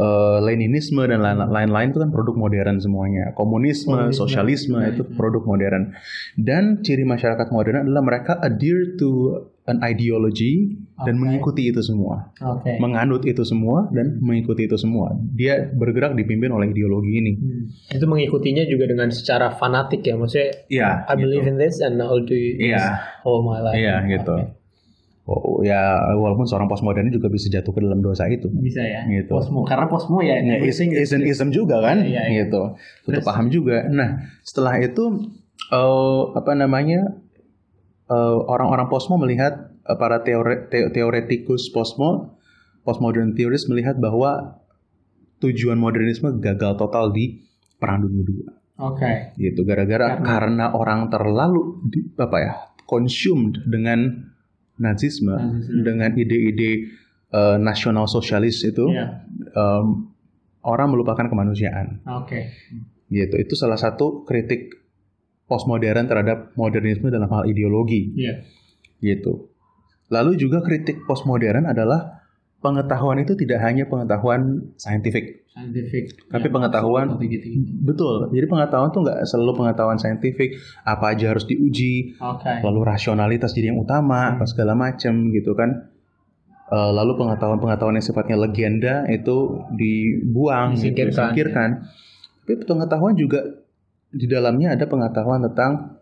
eh, 0.00 0.36
Leninisme 0.40 1.02
dan 1.04 1.20
lain- 1.20 1.46
lain-lain 1.46 1.88
itu 1.90 1.98
kan 1.98 2.10
produk 2.10 2.34
modern 2.34 2.76
semuanya. 2.76 3.30
Komunisme, 3.32 3.94
Komunisme. 4.10 4.18
sosialisme 4.18 4.78
Iya, 4.78 4.90
itu 4.92 5.02
iya. 5.02 5.14
produk 5.14 5.42
modern. 5.42 5.94
Dan 6.34 6.82
ciri 6.82 7.02
masyarakat 7.02 7.48
modern 7.48 7.86
adalah 7.86 8.02
mereka 8.02 8.32
adhere 8.38 8.94
to 8.94 9.10
an 9.64 9.80
ideology 9.80 10.76
dan 11.00 11.16
Oke. 11.16 11.20
mengikuti 11.24 11.72
itu 11.72 11.80
semua, 11.80 12.28
Oke. 12.36 12.76
menganut 12.76 13.24
itu 13.24 13.40
semua 13.42 13.88
dan 13.88 14.20
mengikuti 14.20 14.68
itu 14.68 14.76
semua. 14.76 15.16
Dia 15.32 15.56
bergerak 15.66 16.12
dipimpin 16.12 16.52
oleh 16.52 16.68
ideologi 16.68 17.16
ini. 17.16 17.32
Hmm. 17.32 17.64
Itu 17.88 18.04
mengikutinya 18.04 18.68
juga 18.68 18.84
dengan 18.84 19.08
secara 19.08 19.48
fanatik 19.50 20.04
ya, 20.04 20.20
maksudnya 20.20 20.68
Iya. 20.68 20.90
I 21.08 21.14
believe 21.16 21.48
in 21.48 21.56
this 21.56 21.80
and 21.80 21.96
I'll 21.96 22.20
do 22.20 22.36
this 22.36 22.60
Iya. 22.60 23.24
all 23.24 23.40
my 23.40 23.62
life. 23.62 23.72
Iya 23.74 24.04
gitu. 24.04 24.36
Oke. 24.36 24.63
Oh, 25.24 25.64
ya 25.64 25.80
walaupun 26.20 26.44
seorang 26.44 26.68
postmodern 26.68 27.08
juga 27.08 27.32
bisa 27.32 27.48
jatuh 27.48 27.72
ke 27.72 27.80
dalam 27.80 28.04
dosa 28.04 28.28
itu. 28.28 28.52
Bisa 28.52 28.84
ya. 28.84 29.08
Gitu. 29.08 29.32
Posmo 29.32 29.64
karena 29.64 29.88
posmo 29.88 30.20
ya. 30.20 30.36
Ya, 30.36 30.60
is, 30.60 30.76
ism, 30.76 31.24
ism 31.24 31.48
juga 31.48 31.80
kan, 31.80 32.04
Iya, 32.04 32.28
iya. 32.28 32.44
gitu. 32.44 32.76
Untuk 33.08 33.24
Terus? 33.24 33.26
paham 33.26 33.48
juga. 33.48 33.88
Nah, 33.88 34.20
setelah 34.44 34.76
itu 34.84 35.32
eh, 35.72 36.22
apa 36.36 36.52
namanya 36.52 37.16
eh, 38.12 38.38
orang-orang 38.44 38.92
posmo 38.92 39.16
melihat 39.16 39.72
eh, 39.88 39.96
para 39.96 40.20
teore, 40.20 40.68
te- 40.68 40.92
teoretikus 40.92 41.72
posmo, 41.72 42.36
postmodern 42.84 43.32
theories 43.32 43.64
melihat 43.64 43.96
bahwa 43.96 44.60
tujuan 45.40 45.80
modernisme 45.80 46.36
gagal 46.36 46.76
total 46.76 47.16
di 47.16 47.48
Perang 47.80 48.04
Dunia 48.04 48.28
II. 48.28 48.44
Oke. 48.76 49.32
Gitu, 49.40 49.64
gara-gara 49.64 50.20
Karena? 50.20 50.26
karena 50.26 50.64
orang 50.76 51.08
terlalu 51.08 51.80
di, 51.88 52.12
apa 52.20 52.36
ya 52.44 52.52
consumed 52.84 53.64
dengan 53.64 54.28
Nazisme, 54.76 55.30
Nazisme. 55.32 55.82
dengan 55.82 56.10
ide-ide 56.12 56.70
eh, 57.30 57.56
nasional 57.58 58.06
sosialis 58.06 58.62
itu 58.62 58.88
Iya. 58.88 59.26
em, 59.50 59.86
orang 60.62 60.88
melupakan 60.88 61.24
kemanusiaan 61.24 62.00
Oke. 62.14 62.50
gitu 63.06 63.36
itu 63.36 63.54
salah 63.54 63.76
satu 63.76 64.22
kritik 64.22 64.70
postmodern 65.44 66.06
terhadap 66.06 66.54
modernisme 66.54 67.06
dalam 67.06 67.28
hal 67.28 67.44
ideologi 67.44 68.14
Iya. 68.14 68.42
gitu 69.00 69.50
lalu 70.08 70.36
juga 70.36 70.60
kritik 70.60 71.04
postmodern 71.04 71.66
adalah 71.66 72.23
pengetahuan 72.64 73.20
itu 73.20 73.36
tidak 73.36 73.60
hanya 73.60 73.84
pengetahuan 73.84 74.72
saintifik 74.74 75.44
Scientific. 75.46 76.18
Tapi 76.26 76.50
pengetahuan- 76.50 77.14
gitu. 77.20 77.46
betul 77.80 78.26
jadi 78.28 78.42
pengetahuan 78.44 78.90
tuh 78.90 79.04
nggak 79.04 79.22
selalu 79.22 79.52
pengetahuan 79.54 79.94
saintifik 79.94 80.56
apa 80.82 81.14
aja 81.14 81.30
harus 81.30 81.44
diuji 81.44 82.16
Oke. 82.16 82.58
lalu 82.58 82.80
rasionalitas 82.82 83.52
jadi 83.52 83.70
yang 83.70 83.78
utama 83.78 84.18
Hmm. 84.26 84.34
apa 84.34 84.44
segala 84.46 84.72
macam 84.74 85.12
gitu 85.30 85.52
kan 85.52 85.92
Eh, 86.64 86.90
lalu 86.90 87.12
pengetahuan-pengetahuan 87.14 87.92
yang 87.92 88.02
sifatnya 88.02 88.36
legenda 88.36 89.04
itu 89.06 89.36
dibuang 89.70 90.72
gitu, 90.72 90.90
Disingkirkan. 90.90 91.12
disingkirkan. 91.12 91.70
tapi 92.40 92.52
pengetahuan 92.58 93.14
juga 93.14 93.40
di 94.06 94.24
dalamnya 94.24 94.72
ada 94.72 94.84
pengetahuan 94.84 95.44
tentang 95.44 96.00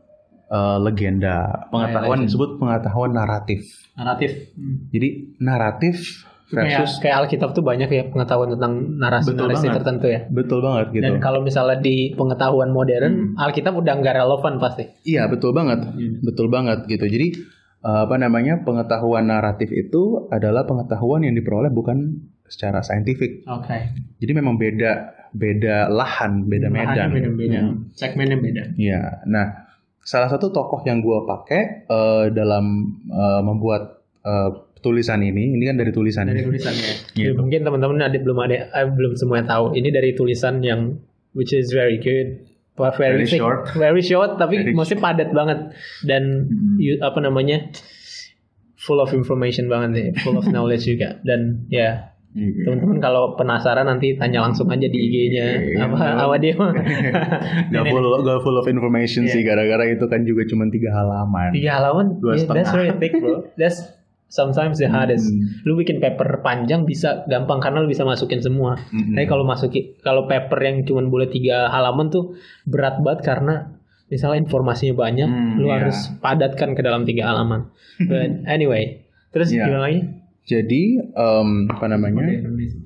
eh, 0.48 0.78
legenda 0.78 1.66
pengetahuan 1.66 2.22
disebut 2.22 2.56
pengetahuan 2.56 3.10
naratif 3.10 3.66
Naratif. 3.92 4.54
Hmm. 4.54 4.86
jadi 4.88 5.08
naratif 5.40 6.24
versus 6.54 6.92
kayak 6.98 7.16
Alkitab 7.18 7.50
tuh 7.50 7.60
banyak 7.60 7.88
ya 7.88 8.02
pengetahuan 8.06 8.48
tentang 8.50 8.72
narasi 8.94 9.28
Betul 9.30 9.40
narasi 9.42 9.58
banget. 9.62 9.76
tertentu 9.76 10.06
ya. 10.06 10.20
betul 10.28 10.58
banget 10.60 10.86
gitu 10.90 11.02
Dan 11.02 11.14
kalau 11.18 11.40
misalnya 11.40 11.78
di 11.78 11.96
pengetahuan 12.12 12.70
modern, 12.70 13.12
Hmm. 13.32 13.40
Alkitab 13.40 13.72
udah 13.72 13.94
nggak 13.94 14.14
relevan 14.14 14.52
pasti. 14.58 14.84
iya 15.04 15.26
betul 15.26 15.50
banget 15.50 15.80
Hmm. 15.82 16.20
betul 16.20 16.46
banget 16.46 16.84
gitu 16.86 17.04
jadi 17.04 17.26
eh, 17.80 18.00
apa 18.02 18.14
namanya 18.14 18.60
pengetahuan 18.60 19.26
naratif 19.26 19.68
itu 19.68 20.02
adalah 20.28 20.62
pengetahuan 20.62 21.20
yang 21.20 21.32
diperoleh 21.32 21.68
bukan 21.68 22.20
secara 22.44 22.78
saintifik 22.80 23.42
Oke. 23.44 23.90
Jadi 24.16 24.32
memang 24.32 24.54
beda 24.54 24.92
beda 25.32 25.88
lahan, 25.88 26.44
beda 26.44 26.68
medan. 26.68 27.08
Beda-beda. 27.10 27.60
Hmm. 27.62 27.88
Segmennya 27.90 28.36
beda. 28.36 28.62
Iya. 28.76 29.24
Nah, 29.24 29.64
salah 29.98 30.28
satu 30.28 30.50
tokoh 30.50 30.84
yang 30.84 31.00
gua 31.00 31.24
pakai 31.24 31.60
eh, 31.82 32.26
dalam 32.30 32.64
eh, 33.08 33.40
membuat 33.40 33.82
eh, 34.22 34.50
tulisan 34.82 35.22
ini, 35.22 35.54
ini 35.54 35.64
kan 35.64 35.78
dari 35.78 35.88
tulisan. 35.88 36.26
Dari 36.26 36.42
tulisannya. 36.42 37.14
Gitu. 37.14 37.32
Mungkin 37.32 37.62
teman-teman 37.62 38.02
ada 38.02 38.12
belum 38.12 38.38
ada 38.38 38.66
eh, 38.66 38.86
belum 38.86 39.14
semuanya 39.14 39.46
tahu. 39.48 39.72
Ini 39.72 39.88
dari 39.88 40.12
tulisan 40.12 40.58
yang 40.60 40.98
which 41.32 41.50
is 41.50 41.70
very 41.70 41.96
good. 41.96 42.42
Very, 42.72 43.20
Very 43.20 43.26
thick, 43.28 43.38
short. 43.38 43.68
very 43.72 44.00
short, 44.00 44.30
tapi 44.36 44.56
Very 44.58 44.72
maksudnya 44.72 45.04
padat 45.04 45.28
banget 45.30 45.76
dan 46.02 46.48
Mhm. 46.48 46.76
you- 46.76 47.00
apa 47.00 47.20
namanya 47.20 47.68
full 48.76 48.98
of 48.98 49.12
information 49.12 49.68
banget 49.68 49.90
deh, 49.92 50.06
full 50.18 50.34
of 50.34 50.48
knowledge 50.48 50.84
juga 50.86 51.20
dan 51.22 51.68
ya 51.68 52.10
Iya. 52.32 52.64
teman-teman 52.64 52.96
kalau 52.98 53.36
penasaran 53.36 53.84
nanti 53.84 54.16
tanya 54.16 54.40
langsung 54.40 54.64
aja 54.66 54.82
di 54.82 54.98
IG-nya 54.98 55.46
Iya. 55.52 55.84
apa 55.84 55.96
awal 56.18 56.40
dia 56.40 56.56
Gak 57.72 57.84
full, 57.86 58.06
gak 58.18 58.40
full 58.40 58.56
of 58.56 58.64
information 58.66 59.28
Iya. 59.28 59.30
sih, 59.30 59.40
gara-gara 59.44 59.84
itu 59.86 60.04
kan 60.06 60.24
juga 60.24 60.42
cuma 60.44 60.64
tiga 60.66 60.90
halaman. 60.92 61.52
tiga 61.52 61.76
halaman 61.76 62.16
Dua 62.18 62.32
yeah, 62.32 62.48
that's 62.48 62.72
setengah. 62.72 62.72
very 62.72 62.90
thick 62.96 63.12
bro 63.14 63.44
that's 63.60 63.84
sometimes 64.32 64.80
the 64.80 64.88
hardest 64.88 65.28
Hmm. 65.28 65.60
lu 65.62 65.76
bikin 65.76 66.00
paper 66.00 66.40
panjang 66.40 66.82
bisa 66.82 67.20
gampang 67.26 67.60
karena 67.60 67.78
lu 67.78 67.86
bisa 67.86 68.00
masukin 68.02 68.40
semua 68.40 68.80
Mm-mm. 68.88 69.12
tapi 69.12 69.28
kalau 69.28 69.44
masukin 69.44 69.92
kalau 70.00 70.24
paper 70.24 70.56
yang 70.58 70.76
cuma 70.82 71.04
boleh 71.04 71.28
tiga 71.28 71.68
halaman 71.68 72.08
tuh 72.08 72.32
berat 72.64 72.96
banget 72.98 73.20
karena 73.22 73.76
misalnya 74.08 74.40
informasinya 74.40 74.94
banyak 74.94 75.24
Hmm, 75.24 75.56
lu 75.56 75.68
iya. 75.68 75.76
harus 75.78 75.96
padatkan 76.18 76.72
ke 76.72 76.80
dalam 76.80 77.04
tiga 77.04 77.28
halaman 77.28 77.68
but 78.00 78.32
anyway 78.50 79.04
terus 79.28 79.48
Iya. 79.48 79.68
gimana 79.68 79.84
lagi 79.86 80.00
Jadi 80.42 80.98
em, 80.98 81.48
apa 81.70 81.86
namanya? 81.86 82.18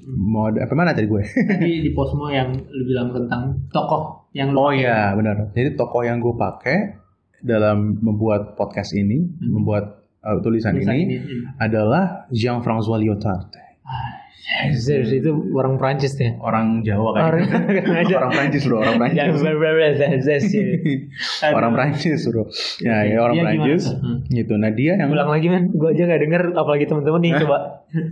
Mode 0.04 0.60
apa 0.60 0.76
mana 0.76 0.92
tadi 0.92 1.08
gue? 1.08 1.24
Tadi 1.24 1.80
di 1.80 1.90
Posmo 1.90 2.28
yang 2.28 2.52
lu 2.52 2.84
bilang 2.84 3.08
tentang 3.10 3.64
tokoh 3.70 4.28
yang 4.30 4.52
lu 4.52 4.60
Oh 4.60 4.70
iya 4.70 5.16
benar. 5.16 5.56
Jadi 5.56 5.72
tokoh 5.72 6.04
yang 6.04 6.20
gue 6.20 6.36
pakai 6.36 7.00
dalam 7.40 7.96
membuat 7.98 8.54
podcast 8.54 8.92
ini, 8.92 9.24
Hmm. 9.40 9.56
membuat 9.56 10.04
uh, 10.26 10.42
tulisan, 10.42 10.74
Tulisan 10.74 10.98
ini, 10.98 11.22
adalah 11.62 12.26
Jean-François 12.34 12.98
Lyotard. 12.98 13.54
Ah, 13.86 14.26
Zeus 14.74 15.10
itu 15.10 15.30
orang 15.58 15.74
Prancis 15.74 16.14
deh. 16.14 16.38
Orang 16.38 16.86
Jawa 16.86 17.18
kan? 17.18 17.22
Orang 17.34 17.42
orang 18.22 18.30
Prancis 18.30 18.62
bro, 18.62 18.78
orang 18.78 18.94
Yang 19.10 19.42
Prancis. 19.42 19.42
orang 21.58 21.72
Prancis 21.74 22.20
bro. 22.30 22.42
Ya, 22.78 22.96
ya 23.10 23.18
orang 23.26 23.34
Dia 23.34 23.42
Prancis. 23.42 23.84
Hmm. 23.90 24.18
Gitu. 24.30 24.54
Nah 24.54 24.70
dia 24.70 24.92
yang 25.02 25.10
Ulang 25.10 25.30
lagi 25.34 25.46
men, 25.50 25.74
gue 25.74 25.90
aja 25.90 26.02
gak 26.06 26.22
denger 26.22 26.42
apalagi 26.54 26.84
temen-temen 26.86 27.20
nih 27.26 27.32
coba. 27.42 27.58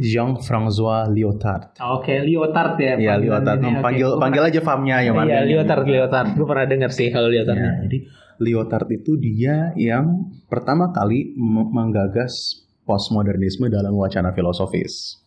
Jean-François 0.02 1.06
Lyotard. 1.10 1.78
Oke, 1.78 2.22
Lyotard 2.26 2.82
ya. 2.82 2.94
Ya 2.98 3.14
panggilan 3.14 3.22
Lyotard. 3.22 3.58
ini. 3.62 3.72
Panggil 3.78 4.08
gua 4.10 4.20
panggil 4.22 4.42
aja 4.42 4.60
famnya 4.62 4.96
ya 5.06 5.12
mana? 5.14 5.28
Iya, 5.30 5.40
Lyotard, 5.46 5.86
Lyotard. 5.86 6.28
Gue 6.34 6.46
pernah 6.50 6.66
denger 6.66 6.90
sih 6.90 7.14
kalau 7.14 7.30
Lyotard. 7.30 7.62
Ya, 7.62 7.72
jadi 7.86 7.98
Lyotard 8.38 8.90
itu 8.90 9.14
dia 9.16 9.70
yang 9.74 10.30
pertama 10.46 10.90
kali 10.90 11.34
menggagas 11.38 12.64
postmodernisme 12.84 13.66
dalam 13.68 13.94
wacana 13.94 14.30
filosofis. 14.30 15.20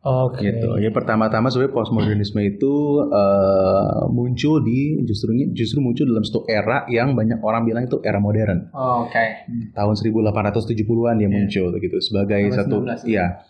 Oke. 0.00 0.40
gitu. 0.40 0.80
Ya 0.80 0.88
pertama-tama 0.88 1.52
sebenarnya 1.52 1.76
postmodernisme 1.76 2.40
itu 2.40 3.04
eh, 3.04 4.00
muncul 4.08 4.64
di 4.64 4.96
justru 5.04 5.36
justru 5.52 5.84
muncul 5.84 6.08
dalam 6.08 6.24
satu 6.24 6.48
era 6.48 6.88
yang 6.88 7.12
banyak 7.12 7.36
orang 7.44 7.68
bilang 7.68 7.84
itu 7.84 8.00
era 8.00 8.16
modern. 8.16 8.72
Oke. 8.72 9.44
Tahun 9.76 9.94
1870-an 10.00 11.20
dia 11.20 11.28
Iya. 11.28 11.36
muncul 11.36 11.68
gitu 11.76 11.98
sebagai 12.00 12.40
Abad 12.48 12.56
satu 12.64 12.76
19. 12.80 13.12
ya 13.12 13.44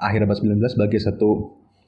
akhir 0.00 0.24
abad 0.24 0.36
19 0.40 0.72
sebagai 0.72 0.98
satu 1.04 1.30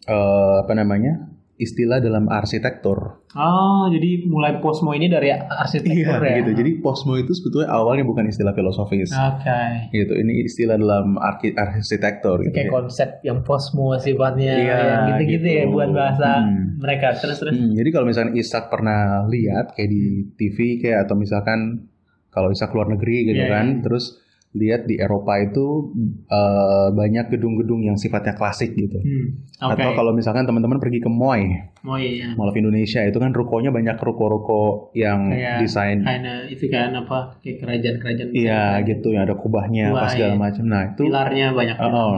eh, 0.05 0.57
apa 0.61 0.73
namanya? 0.77 1.33
Istilah 1.63 1.99
dalam 1.99 2.27
arsitektur. 2.27 3.23
Oh, 3.33 3.87
jadi 3.87 4.25
mulai 4.25 4.59
posmo 4.59 4.91
ini 4.91 5.07
dari 5.07 5.31
arsitektur 5.33 6.19
Iya, 6.19 6.29
ya? 6.29 6.37
gitu. 6.39 6.53
Jadi 6.55 6.71
posmo 6.79 7.15
itu 7.15 7.31
sebetulnya 7.31 7.71
awalnya 7.71 8.03
bukan 8.03 8.27
istilah 8.27 8.51
filosofis. 8.51 9.09
Oke. 9.09 9.63
Gitu. 9.91 10.13
Ini 10.13 10.33
istilah 10.43 10.77
dalam 10.77 11.17
arki- 11.17 11.55
arsitektur 11.55 12.43
gitu. 12.43 12.53
Kayak 12.53 12.69
ya. 12.69 12.73
konsep 12.75 13.09
yang 13.23 13.41
posmo 13.41 13.97
sifatnya 13.97 14.55
Iya, 14.55 14.77
yang 14.77 15.03
gitu-gitu 15.09 15.43
gitu. 15.43 15.59
ya 15.59 15.65
buat 15.67 15.91
bahasa 15.91 16.31
Hmm. 16.41 16.77
mereka. 16.77 17.15
Terus 17.15 17.37
terus. 17.39 17.53
Hmm, 17.53 17.73
jadi 17.73 17.89
kalau 17.89 18.07
misalkan 18.07 18.33
Isak 18.35 18.69
pernah 18.69 19.01
lihat 19.27 19.73
kayak 19.73 19.89
di 19.89 20.03
TV 20.35 20.57
kayak 20.79 21.07
atau 21.07 21.15
misalkan 21.15 21.89
kalau 22.29 22.49
Isak 22.49 22.73
luar 22.73 22.89
negeri 22.89 23.29
gitu 23.29 23.39
Iya, 23.39 23.53
kan, 23.53 23.67
terus 23.81 24.22
lihat 24.53 24.85
di 24.85 25.01
Eropa 25.01 25.41
itu 25.41 25.97
eh, 26.29 26.89
banyak 26.93 27.33
gedung-gedung 27.33 27.89
yang 27.89 27.97
sifatnya 27.97 28.37
klasik 28.37 28.77
gitu. 28.77 29.01
Hmm. 29.01 29.41
Oke. 29.65 29.81
Atau 29.81 29.97
kalau 29.97 30.13
misalkan 30.13 30.45
teman-teman 30.45 30.77
pergi 30.77 31.01
ke 31.01 31.09
Moy, 31.09 31.73
Mau 31.83 31.97
iya. 31.97 32.37
Mall 32.37 32.53
of 32.53 32.57
Indonesia 32.61 33.01
itu 33.03 33.17
kan 33.17 33.33
rukonya 33.33 33.73
banyak 33.73 33.97
ruko-ruko 33.97 34.93
yang 34.93 35.33
Kayak 35.33 35.59
desain 35.65 35.99
Kayak 36.05 36.53
itu 36.53 36.65
kan 36.69 36.93
apa? 36.95 37.19
Kayak 37.41 37.57
kerajaan-kerajaan. 37.65 38.31
iya 38.37 38.79
gitu 38.85 39.17
yang 39.17 39.25
ada 39.25 39.35
kubahnya 39.35 39.91
Kubah, 39.91 40.01
apa 40.05 40.13
segala 40.13 40.35
iya. 40.37 40.41
macam. 40.41 40.65
Nah, 40.69 40.83
itu 40.93 41.03
Pilarnya 41.09 41.47
banyak. 41.57 41.77
Oh, 41.81 41.91
oh. 41.91 42.15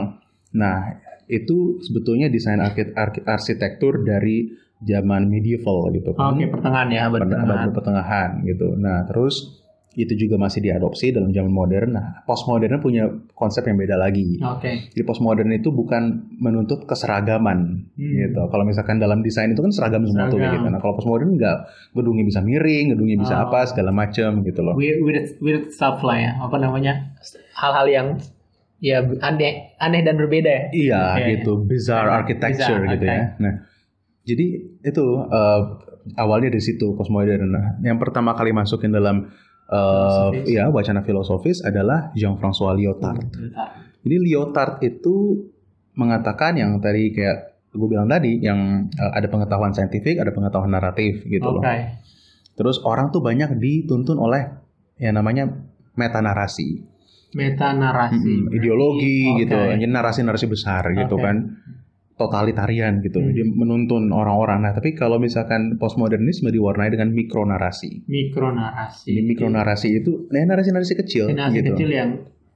Nah, 0.55 0.77
itu 1.31 1.81
sebetulnya 1.81 2.27
desain 2.27 2.59
arsitektur 3.25 4.03
dari 4.03 4.53
zaman 4.83 5.31
medieval 5.31 5.89
gitu 5.95 6.11
kan. 6.13 6.35
Oke, 6.35 6.51
pertengahan 6.51 6.89
ya, 6.91 7.07
abad 7.07 7.25
pertengahan. 7.25 7.47
abad 7.47 7.71
pertengahan 7.73 8.29
gitu. 8.43 8.75
Nah, 8.75 9.07
terus 9.07 9.64
itu 9.95 10.27
juga 10.27 10.35
masih 10.35 10.59
diadopsi 10.59 11.15
dalam 11.15 11.31
zaman 11.31 11.47
modern. 11.49 11.95
Nah, 11.95 12.21
postmodern 12.23 12.83
punya 12.83 13.07
konsep 13.31 13.63
yang 13.63 13.79
beda 13.79 13.95
lagi. 13.95 14.37
Oke. 14.43 14.91
Jadi 14.91 15.03
postmodern 15.03 15.51
itu 15.51 15.71
bukan 15.71 16.35
menuntut 16.37 16.83
keseragaman 16.83 17.87
Hmm. 17.95 18.11
gitu. 18.11 18.41
Kalau 18.51 18.63
misalkan 18.63 18.99
dalam 18.99 19.23
desain 19.23 19.47
itu 19.49 19.63
kan 19.63 19.71
seragam 19.71 20.03
semua 20.03 20.27
tuh 20.27 20.35
Seragam. 20.37 20.59
gitu. 20.59 20.67
Nah, 20.67 20.79
kalau 20.79 20.99
postmodern 20.99 21.39
enggak, 21.39 21.71
gedungnya 21.95 22.27
bisa 22.27 22.39
miring, 22.39 22.91
gedungnya 22.91 23.17
bisa 23.17 23.35
Oh. 23.39 23.43
apa 23.47 23.63
segala 23.65 23.89
macam 23.89 24.43
gitu 24.43 24.59
loh. 24.61 24.75
Weird, 24.75 24.99
weird, 25.01 25.25
weird 25.39 25.63
stuff 25.71 26.03
lah 26.03 26.17
ya. 26.19 26.31
Apa 26.37 26.59
namanya? 26.59 27.15
Hal-hal 27.55 27.87
yang 27.87 28.07
ya 28.83 28.99
aneh, 29.23 29.71
aneh 29.79 30.01
dan 30.03 30.19
berbeda 30.19 30.51
ya. 30.51 30.63
Iya 30.75 31.01
Oke. 31.15 31.23
gitu, 31.39 31.51
bizarre 31.63 32.11
architecture 32.11 32.83
bizarre, 32.83 32.93
gitu 32.99 33.05
oke. 33.07 33.15
ya. 33.15 33.23
Nah, 33.39 33.53
jadi 34.21 34.45
itu 34.83 35.05
eh, 35.25 35.61
awalnya 36.19 36.51
dari 36.51 36.61
situ 36.61 36.93
postmodern. 36.93 37.47
Nah, 37.47 37.65
yang 37.81 37.97
pertama 37.97 38.35
kali 38.35 38.51
masukin 38.51 38.91
dalam 38.91 39.31
eh, 39.65 40.29
Filosofis. 40.35 40.45
ya 40.49 40.63
wacana 40.69 41.01
filosofis 41.01 41.57
adalah 41.65 42.13
Jean-François 42.13 42.77
Lyotard. 42.77 43.25
Jadi 44.05 44.15
Lyotard 44.21 44.81
itu 44.85 45.49
mengatakan 45.97 46.59
yang 46.59 46.77
tadi 46.77 47.09
kayak 47.15 47.55
gue 47.75 47.87
bilang 47.91 48.07
tadi, 48.07 48.39
yang 48.39 48.87
eh, 48.87 49.11
ada 49.11 49.27
pengetahuan 49.27 49.75
saintifik, 49.75 50.21
ada 50.21 50.31
pengetahuan 50.31 50.71
naratif 50.71 51.25
gitu 51.27 51.49
Oke. 51.49 51.59
loh. 51.59 51.63
Terus 52.55 52.79
orang 52.87 53.11
tuh 53.11 53.19
banyak 53.19 53.59
dituntun 53.59 54.15
oleh 54.15 54.47
yang 54.95 55.19
namanya 55.19 55.51
meta 55.99 56.23
narasi. 56.23 56.87
Meta 57.35 57.75
narasi. 57.75 58.15
Mm-mm, 58.15 58.55
ideologi 58.55 59.27
Oke. 59.27 59.43
gitu, 59.43 59.59
narasi-narasi 59.91 60.45
besar 60.47 60.87
gitu 60.95 61.19
Oke. 61.19 61.25
kan, 61.25 61.35
totalitarian 62.15 63.03
gitu, 63.03 63.19
Hmm. 63.19 63.35
dia 63.35 63.43
menuntun 63.43 64.07
orang-orang. 64.07 64.63
Nah, 64.63 64.71
tapi 64.71 64.95
kalau 64.95 65.19
misalkan 65.19 65.75
postmodernisme 65.75 66.47
diwarnai 66.47 66.87
dengan 66.87 67.11
mikronarasi. 67.11 68.07
Mikronarasi. 68.07 69.11
Jadi 69.11 69.21
mikronarasi 69.25 69.87
itu, 69.93 70.11
nah 70.31 70.39
narasi-narasi 70.45 70.93
kecil 70.95 71.27
narasi 71.29 71.59
gitu. 71.59 71.75
kecil 71.75 71.89
yang 71.91 72.09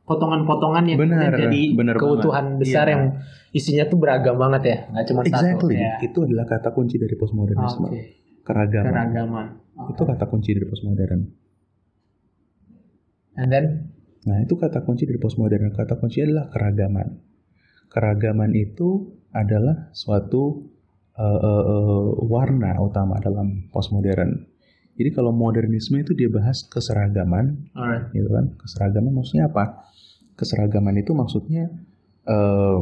potongan-potongan 0.08 0.84
yang 0.88 0.98
Benar, 0.98 1.36
jadi 1.36 1.62
benar 1.76 1.96
keutuhan 2.00 2.56
banget. 2.56 2.60
besar 2.64 2.86
Iya. 2.88 2.94
yang 2.96 3.04
isinya 3.52 3.86
tuh 3.86 3.98
beragam 4.00 4.40
banget 4.40 4.62
ya, 4.64 4.78
nggak 4.90 5.06
cuma 5.06 5.22
Exactly, 5.22 5.54
satu. 5.54 5.66
Ya. 5.70 5.94
itu 6.02 6.18
adalah 6.24 6.46
kata 6.48 6.70
kunci 6.72 6.96
dari 6.96 7.14
postmodernisme, 7.14 7.88
Oke. 7.92 8.02
keragaman. 8.42 8.90
Keragaman. 8.90 9.46
Itu 9.92 10.02
kata 10.04 10.26
kunci 10.26 10.50
dari 10.52 10.66
postmodern. 10.66 11.22
And 13.36 13.50
then 13.50 13.66
Nah, 14.20 14.44
itu 14.44 14.60
kata 14.60 14.84
kunci 14.84 15.08
dari 15.08 15.16
postmodern. 15.16 15.72
Kata 15.72 15.96
kunci 15.96 16.20
adalah 16.20 16.52
keragaman. 16.52 17.08
Keragaman 17.88 18.52
itu 18.52 19.16
adalah 19.36 19.94
suatu 19.94 20.70
uh, 21.18 21.40
uh, 21.40 21.64
uh, 21.66 22.08
warna 22.26 22.78
utama 22.82 23.18
dalam 23.22 23.70
postmodern. 23.70 24.50
Jadi 25.00 25.16
kalau 25.16 25.32
modernisme 25.32 25.96
itu 25.96 26.12
dia 26.12 26.28
bahas 26.28 26.68
keseragaman, 26.68 27.72
alright. 27.72 28.12
gitu 28.12 28.28
kan? 28.36 28.52
Keseragaman 28.60 29.16
maksudnya 29.16 29.48
apa? 29.48 29.88
Keseragaman 30.36 30.92
itu 31.00 31.16
maksudnya 31.16 31.72
eh, 32.28 32.80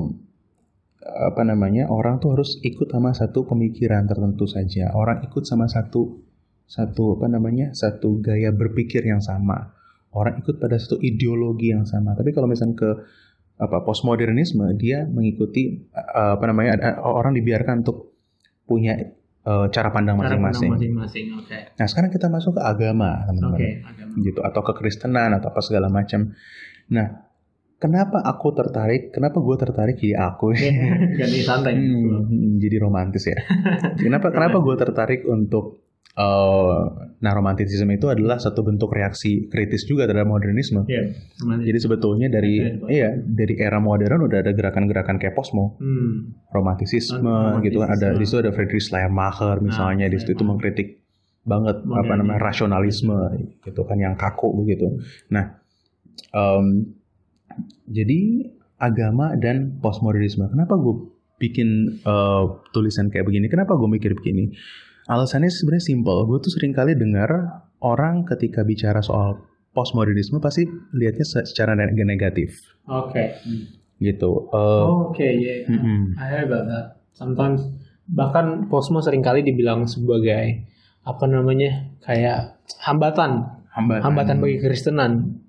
apa 1.05 1.41
namanya? 1.45 1.93
Orang 1.93 2.17
tuh 2.17 2.33
harus 2.33 2.57
ikut 2.65 2.89
sama 2.89 3.13
satu 3.13 3.45
pemikiran 3.45 4.09
tertentu 4.09 4.49
saja. 4.49 4.97
Orang 4.97 5.29
ikut 5.29 5.45
sama 5.45 5.69
satu 5.69 6.25
satu 6.65 7.21
apa 7.21 7.29
namanya? 7.29 7.77
Satu 7.77 8.17
gaya 8.17 8.49
berpikir 8.49 9.05
yang 9.05 9.21
sama. 9.21 9.77
Orang 10.09 10.41
ikut 10.41 10.57
pada 10.57 10.81
satu 10.81 10.97
ideologi 10.97 11.69
yang 11.69 11.85
sama. 11.85 12.17
Tapi 12.17 12.33
kalau 12.33 12.49
misalnya 12.49 12.81
ke 12.81 12.91
apa 13.57 13.81
postmodernisme, 13.81 14.69
dia 14.77 15.05
mengikuti 15.09 15.89
apa 16.13 16.45
namanya? 16.45 16.77
ada- 16.77 16.97
orang 17.01 17.33
dibiarkan 17.33 17.81
untuk 17.81 18.13
punya 18.69 18.93
eh, 19.47 19.67
cara 19.71 19.89
pandang 19.89 20.19
masing-masing. 20.19 20.71
Oke. 21.41 21.57
Nah, 21.79 21.87
sekarang 21.89 22.11
kita 22.11 22.27
masuk 22.27 22.59
ke 22.59 22.61
agama, 22.61 23.23
teman-teman 23.25 23.59
agama. 23.81 24.13
gitu 24.19 24.39
atau 24.43 24.61
kekristenan 24.61 25.31
atau 25.33 25.49
apa 25.49 25.61
segala 25.63 25.87
macam. 25.87 26.35
Nah, 26.91 27.07
kenapa 27.79 28.21
aku 28.21 28.51
tertarik? 28.53 29.09
Kenapa 29.15 29.39
gue 29.39 29.55
tertarik 29.55 29.95
jadi 30.03 30.19
aku? 30.19 30.51
Ganti 31.15 31.39
santai. 31.41 31.73
Hmm, 31.79 32.59
jadi 32.59 32.77
romantis 32.77 33.25
ya. 33.25 33.39
kenapa 33.97 34.29
kenapa 34.29 34.59
gue 34.59 34.75
tertarik 34.77 35.23
untuk 35.25 35.86
eh, 36.17 36.79
nah 37.17 37.31
romantisisme 37.31 37.89
itu 37.91 38.05
adalah 38.07 38.37
satu 38.37 38.61
bentuk 38.61 38.89
reaksi 38.89 39.45
kritis 39.45 39.83
juga 39.83 40.05
terhadap 40.05 40.27
modernisme. 40.27 40.85
Iya. 40.85 41.13
romantis. 41.37 41.65
Jadi 41.65 41.79
sebetulnya 41.79 42.27
dari 42.27 42.53
Oke. 42.75 42.89
iya 42.89 43.09
dari 43.13 43.53
era 43.55 43.77
modern 43.77 44.21
udah 44.23 44.39
ada 44.39 44.51
gerakan-gerakan 44.51 45.17
kayak 45.17 45.33
posmo, 45.33 45.77
Hmm. 45.77 46.33
romantisisme, 46.49 47.21
Romantisisme. 47.21 47.65
gitu 47.65 47.77
kan 47.79 47.89
ada 47.91 48.07
di 48.11 48.23
situ 48.23 48.37
ada 48.39 48.51
Friedrich 48.51 48.85
Schleiermacher 48.85 49.57
misalnya 49.59 50.05
Ah, 50.05 50.11
di 50.11 50.17
situ 50.17 50.31
itu 50.31 50.43
mengkritik 50.43 51.01
banget 51.43 51.79
apa 51.79 51.87
Modernisme. 51.87 52.17
namanya 52.19 52.41
rasionalisme 52.43 53.17
gitu 53.61 53.81
kan 53.81 53.97
yang 53.97 54.13
kaku 54.13 54.51
begitu. 54.57 54.99
Nah, 55.29 55.57
em, 56.29 56.91
jadi 57.87 58.19
agama 58.77 59.33
dan 59.35 59.79
postmodernisme. 59.79 60.45
Kenapa 60.47 60.75
gue 60.75 60.95
bikin 61.37 61.69
eh, 61.99 62.43
tulisan 62.71 63.07
kayak 63.07 63.25
begini? 63.25 63.47
Kenapa 63.47 63.73
gue 63.73 63.87
mikir 63.87 64.13
begini? 64.13 64.53
Alasannya 65.07 65.47
sebenarnya 65.47 65.85
simpel. 65.87 66.27
Gue 66.27 66.39
tuh 66.43 66.51
sering 66.51 66.75
kali 66.75 66.93
dengar 66.93 67.63
orang 67.79 68.27
ketika 68.27 68.61
bicara 68.61 68.99
soal 68.99 69.39
postmodernisme 69.71 70.41
pasti 70.41 70.65
lihatnya 70.91 71.21
se- 71.21 71.45
secara 71.45 71.77
ne- 71.77 71.93
negatif 71.93 72.57
Oke. 72.89 73.37
gitu. 74.01 74.49
Eh, 74.49 74.85
Oke, 75.07 75.27
ya. 75.37 75.55
mm-mm. 75.69 76.17
I 76.17 76.25
heard 76.27 76.49
about 76.49 76.65
that. 76.65 76.85
Sometimes 77.13 77.61
bahkan 78.09 78.65
posmo 78.67 78.99
sering 78.99 79.21
kali 79.21 79.45
dibilang 79.45 79.85
sebagai 79.85 80.65
apa 81.05 81.25
namanya 81.29 81.93
kayak 82.03 82.57
hambatan, 82.81 83.47
hambatan. 83.71 84.01
hambatan 84.03 84.37
bagi 84.41 84.59
kekristenan. 84.59 85.39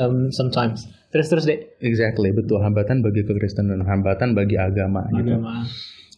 Um, 0.00 0.32
sometimes. 0.32 0.88
Terus 1.12 1.28
terus 1.28 1.44
deh. 1.44 1.60
Exactly, 1.84 2.32
betul. 2.32 2.64
Hambatan 2.64 3.04
bagi 3.04 3.22
kekristenan, 3.22 3.84
hambatan 3.84 4.32
bagi 4.32 4.56
agama 4.56 5.04
gitu. 5.12 5.36
Agama. 5.38 5.62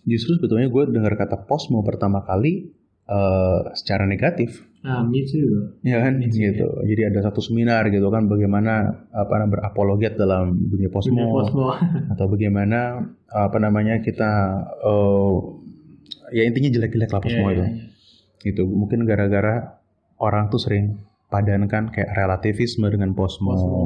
Justru 0.07 0.39
sebetulnya 0.39 0.71
gue 0.71 0.83
dengar 0.95 1.19
kata 1.19 1.51
posmo 1.51 1.83
pertama 1.83 2.23
kali 2.23 2.71
eh, 3.07 3.61
secara 3.73 4.05
negatif, 4.05 4.63
Ah, 4.81 5.03
me 5.03 5.19
too. 5.21 5.75
ya 5.83 5.99
kan 5.99 6.15
Iya, 6.17 6.31
gitu. 6.55 6.63
Jadi 6.85 7.03
ada 7.05 7.19
satu 7.21 7.39
seminar 7.41 7.91
gitu 7.91 8.07
kan 8.07 8.27
bagaimana 8.27 8.87
apa 9.11 9.35
namanya 9.37 9.51
berapologet 9.59 10.15
dalam 10.15 10.55
dunia 10.65 10.87
posmo, 10.89 11.11
Dunia 11.13 11.27
posmo. 11.29 11.67
atau 12.15 12.27
bagaimana 12.27 13.03
apa 13.27 13.59
namanya 13.59 13.99
kita 13.99 14.31
eh, 14.81 15.35
ya 16.33 16.43
intinya 16.43 16.71
jelek-jelek 16.71 17.11
lah 17.11 17.19
posmo 17.19 17.47
Iya, 17.47 17.55
itu. 17.57 17.65
Gitu. 18.45 18.63
Mungkin 18.63 19.03
gara-gara 19.05 19.83
orang 20.19 20.47
tuh 20.49 20.59
sering 20.59 21.03
padankan 21.27 21.91
kayak 21.91 22.15
relativisme 22.15 22.87
dengan 22.87 23.11
posmo. 23.11 23.51
Posmo. 23.53 23.83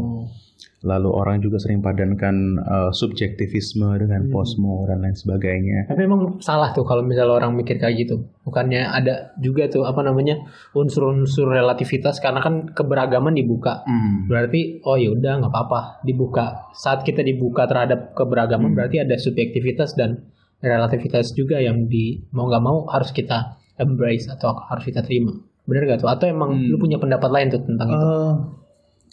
Lalu 0.81 1.09
orang 1.12 1.37
juga 1.38 1.57
sering 1.57 1.79
padankan 1.79 2.37
eh, 2.57 2.90
subjektivisme 2.90 3.85
dengan 3.96 4.27
Hmm. 4.27 4.33
posmo 4.33 4.85
dan 4.85 5.01
lain 5.01 5.12
sebagainya. 5.12 5.92
Tapi 5.92 6.03
emang 6.03 6.40
salah 6.40 6.73
tuh 6.73 6.83
kalau 6.83 7.01
misalnya 7.01 7.37
orang 7.37 7.53
mikir 7.53 7.77
kayak 7.77 8.01
gitu. 8.01 8.16
Bukannya 8.42 8.85
ada 8.85 9.37
juga 9.37 9.68
tuh 9.68 9.85
apa 9.85 10.01
namanya 10.01 10.40
unsur-unsur 10.73 11.46
relativitas 11.46 12.16
karena 12.18 12.40
kan 12.40 12.70
keberagaman 12.70 13.33
dibuka. 13.33 13.85
Hmm. 13.85 14.25
Berarti 14.25 14.81
oh 14.83 14.96
ya 14.96 15.12
udah 15.12 15.33
nggak 15.38 15.53
apa-apa 15.53 16.01
dibuka. 16.01 16.73
Saat 16.73 17.05
kita 17.05 17.20
dibuka 17.20 17.64
terhadap 17.64 18.12
keberagaman 18.14 18.73
Hmm. 18.73 18.77
berarti 18.77 19.01
ada 19.01 19.14
subjektivitas 19.14 19.92
dan 19.94 20.25
relativitas 20.59 21.33
juga 21.33 21.57
yang 21.57 21.85
di 21.87 22.25
mau 22.31 22.44
nggak 22.44 22.61
mau 22.61 22.85
harus 22.87 23.11
kita 23.11 23.57
embrace 23.77 24.29
atau 24.29 24.57
harus 24.66 24.85
kita 24.85 25.01
terima. 25.01 25.33
Bener 25.64 25.87
gak 25.87 26.03
tuh? 26.03 26.11
Atau 26.11 26.27
emang 26.27 26.53
Hmm. 26.53 26.66
lu 26.66 26.77
punya 26.77 26.96
pendapat 26.96 27.31
lain 27.31 27.49
tuh 27.49 27.62
tentang 27.62 27.88
itu? 27.88 28.07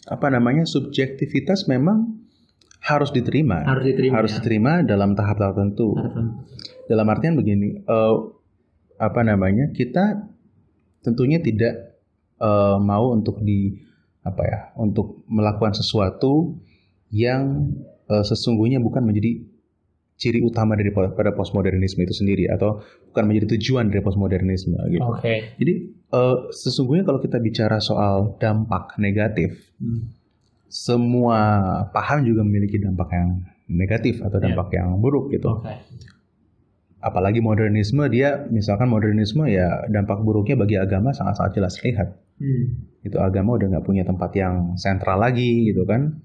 Apa 0.08 0.32
namanya 0.32 0.64
subjektivitas 0.64 1.68
memang 1.68 2.16
harus 2.80 3.12
diterima. 3.12 3.62
Harus 3.68 3.84
diterima, 3.92 4.14
Harus 4.18 4.32
ya. 4.32 4.36
diterima 4.40 4.72
dalam 4.82 5.12
tahap 5.12 5.36
tertentu. 5.36 5.92
Dalam 6.88 7.06
artian 7.12 7.36
begini, 7.36 7.84
eh, 7.84 8.16
apa 8.98 9.20
namanya 9.22 9.70
kita 9.70 10.26
tentunya 11.06 11.38
tidak 11.38 12.02
uh, 12.42 12.76
mau 12.82 13.14
untuk 13.14 13.38
di 13.40 13.78
apa 14.26 14.42
ya 14.42 14.60
untuk 14.76 15.22
melakukan 15.30 15.72
sesuatu 15.72 16.58
yang 17.14 17.72
uh, 18.10 18.26
sesungguhnya 18.26 18.82
bukan 18.82 19.06
menjadi 19.06 19.46
ciri 20.18 20.42
utama 20.42 20.74
dari 20.74 20.90
pada 20.90 21.30
postmodernisme 21.30 22.02
itu 22.02 22.10
sendiri 22.10 22.50
atau 22.50 22.82
bukan 23.14 23.24
menjadi 23.30 23.54
tujuan 23.54 23.86
dari 23.86 24.02
postmodernisme 24.02 24.74
gitu. 24.90 25.06
Oke. 25.06 25.22
Okay. 25.22 25.38
Jadi 25.62 25.72
uh, 26.10 26.50
sesungguhnya 26.50 27.06
kalau 27.06 27.22
kita 27.22 27.38
bicara 27.38 27.78
soal 27.78 28.34
dampak 28.42 28.98
negatif, 28.98 29.70
hmm. 29.78 30.10
semua 30.66 31.38
paham 31.94 32.26
juga 32.26 32.42
memiliki 32.42 32.82
dampak 32.82 33.14
yang 33.14 33.46
negatif 33.70 34.18
atau 34.18 34.42
dampak 34.42 34.74
yeah. 34.74 34.90
yang 34.90 34.98
buruk 34.98 35.30
gitu. 35.30 35.62
Okay. 35.62 35.86
Apalagi 36.98 37.38
modernisme 37.38 38.02
dia 38.10 38.42
misalkan 38.50 38.90
modernisme 38.90 39.46
ya 39.46 39.86
dampak 39.86 40.18
buruknya 40.26 40.58
bagi 40.58 40.82
agama 40.82 41.14
sangat-sangat 41.14 41.62
jelas 41.62 41.78
terlihat. 41.78 42.08
Hmm. 42.42 42.90
Itu 43.06 43.22
agama 43.22 43.54
udah 43.54 43.70
nggak 43.70 43.86
punya 43.86 44.02
tempat 44.02 44.34
yang 44.34 44.74
sentral 44.74 45.22
lagi 45.22 45.70
gitu 45.70 45.86
kan. 45.86 46.18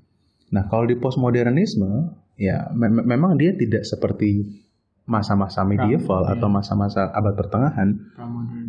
Nah 0.49 0.65
kalau 0.65 0.89
di 0.89 0.97
postmodernisme 0.97 2.22
ya 2.37 2.69
me 2.73 2.89
memang 2.89 3.37
dia 3.37 3.53
tidak 3.53 3.85
seperti 3.85 4.61
masa-masa 5.03 5.67
medieval 5.67 6.23
atau 6.23 6.47
masa-masa 6.47 7.11
abad 7.11 7.35
pertengahan 7.35 7.99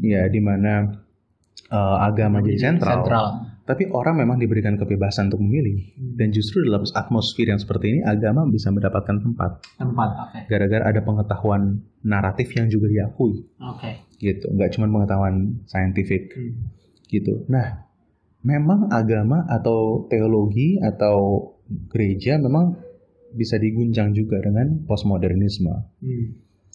ya 0.02 0.26
di 0.26 0.42
mana 0.42 0.98
uh, 1.70 1.98
agama 2.02 2.42
jadi 2.42 2.74
sentral. 2.74 3.06
sentral 3.06 3.26
tapi 3.64 3.88
orang 3.88 4.20
memang 4.20 4.36
diberikan 4.36 4.76
kebebasan 4.76 5.32
untuk 5.32 5.40
memilih 5.40 5.94
hmm. 5.96 6.20
dan 6.20 6.28
justru 6.34 6.60
dalam 6.66 6.84
atmosfer 6.84 7.48
yang 7.48 7.56
seperti 7.56 7.96
ini 7.96 8.00
agama 8.04 8.44
bisa 8.44 8.68
mendapatkan 8.68 9.24
tempat 9.24 9.64
tempat 9.80 10.10
okay. 10.28 10.42
gara-gara 10.50 10.84
ada 10.84 11.00
pengetahuan 11.00 11.80
naratif 12.04 12.52
yang 12.52 12.68
juga 12.68 12.92
diakui 12.92 13.46
okay. 13.62 14.04
gitu 14.20 14.52
nggak 14.52 14.74
cuma 14.76 14.90
pengetahuan 14.90 15.64
saintifik 15.64 16.34
hmm. 16.34 16.52
gitu 17.08 17.46
nah 17.48 17.88
memang 18.44 18.92
agama 18.92 19.48
atau 19.48 20.04
teologi 20.12 20.76
atau 20.82 21.48
gereja 21.88 22.36
memang 22.36 22.76
bisa 23.34 23.58
diguncang 23.58 24.14
juga 24.14 24.40
dengan 24.40 24.86
postmodernisme. 24.86 25.74
Hmm. 26.00 26.26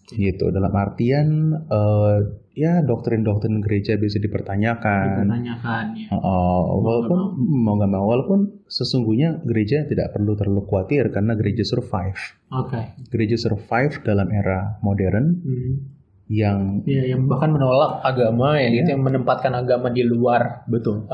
Gitu. 0.10 0.50
Dalam 0.50 0.74
artian 0.74 1.54
uh, 1.70 2.18
ya 2.58 2.82
doktrin-doktrin 2.82 3.62
gereja 3.62 3.94
bisa 3.96 4.18
dipertanyakan. 4.18 5.22
Dipertanyakan 5.22 5.86
ya. 5.94 6.08
Uh, 6.18 6.62
walaupun 6.82 7.20
mau 7.38 7.78
nggak 7.78 7.92
mau 7.94 8.06
walaupun 8.10 8.66
sesungguhnya 8.66 9.46
gereja 9.46 9.86
tidak 9.86 10.10
perlu 10.18 10.34
terlalu 10.34 10.66
khawatir 10.66 11.14
karena 11.14 11.38
gereja 11.38 11.62
survive. 11.62 12.18
Oke. 12.50 12.74
Okay. 12.74 12.86
Gereja 13.14 13.38
survive 13.38 14.02
dalam 14.02 14.34
era 14.34 14.82
modern. 14.82 15.26
Hmm 15.46 16.00
yang 16.30 16.86
ya, 16.86 17.10
yang 17.10 17.26
bahkan 17.26 17.50
menolak 17.50 18.06
agama 18.06 18.54
ya, 18.62 18.70
ya. 18.70 18.94
yang 18.94 19.02
menempatkan 19.02 19.50
agama 19.50 19.90
di 19.90 20.06
luar 20.06 20.62
betul 20.70 21.10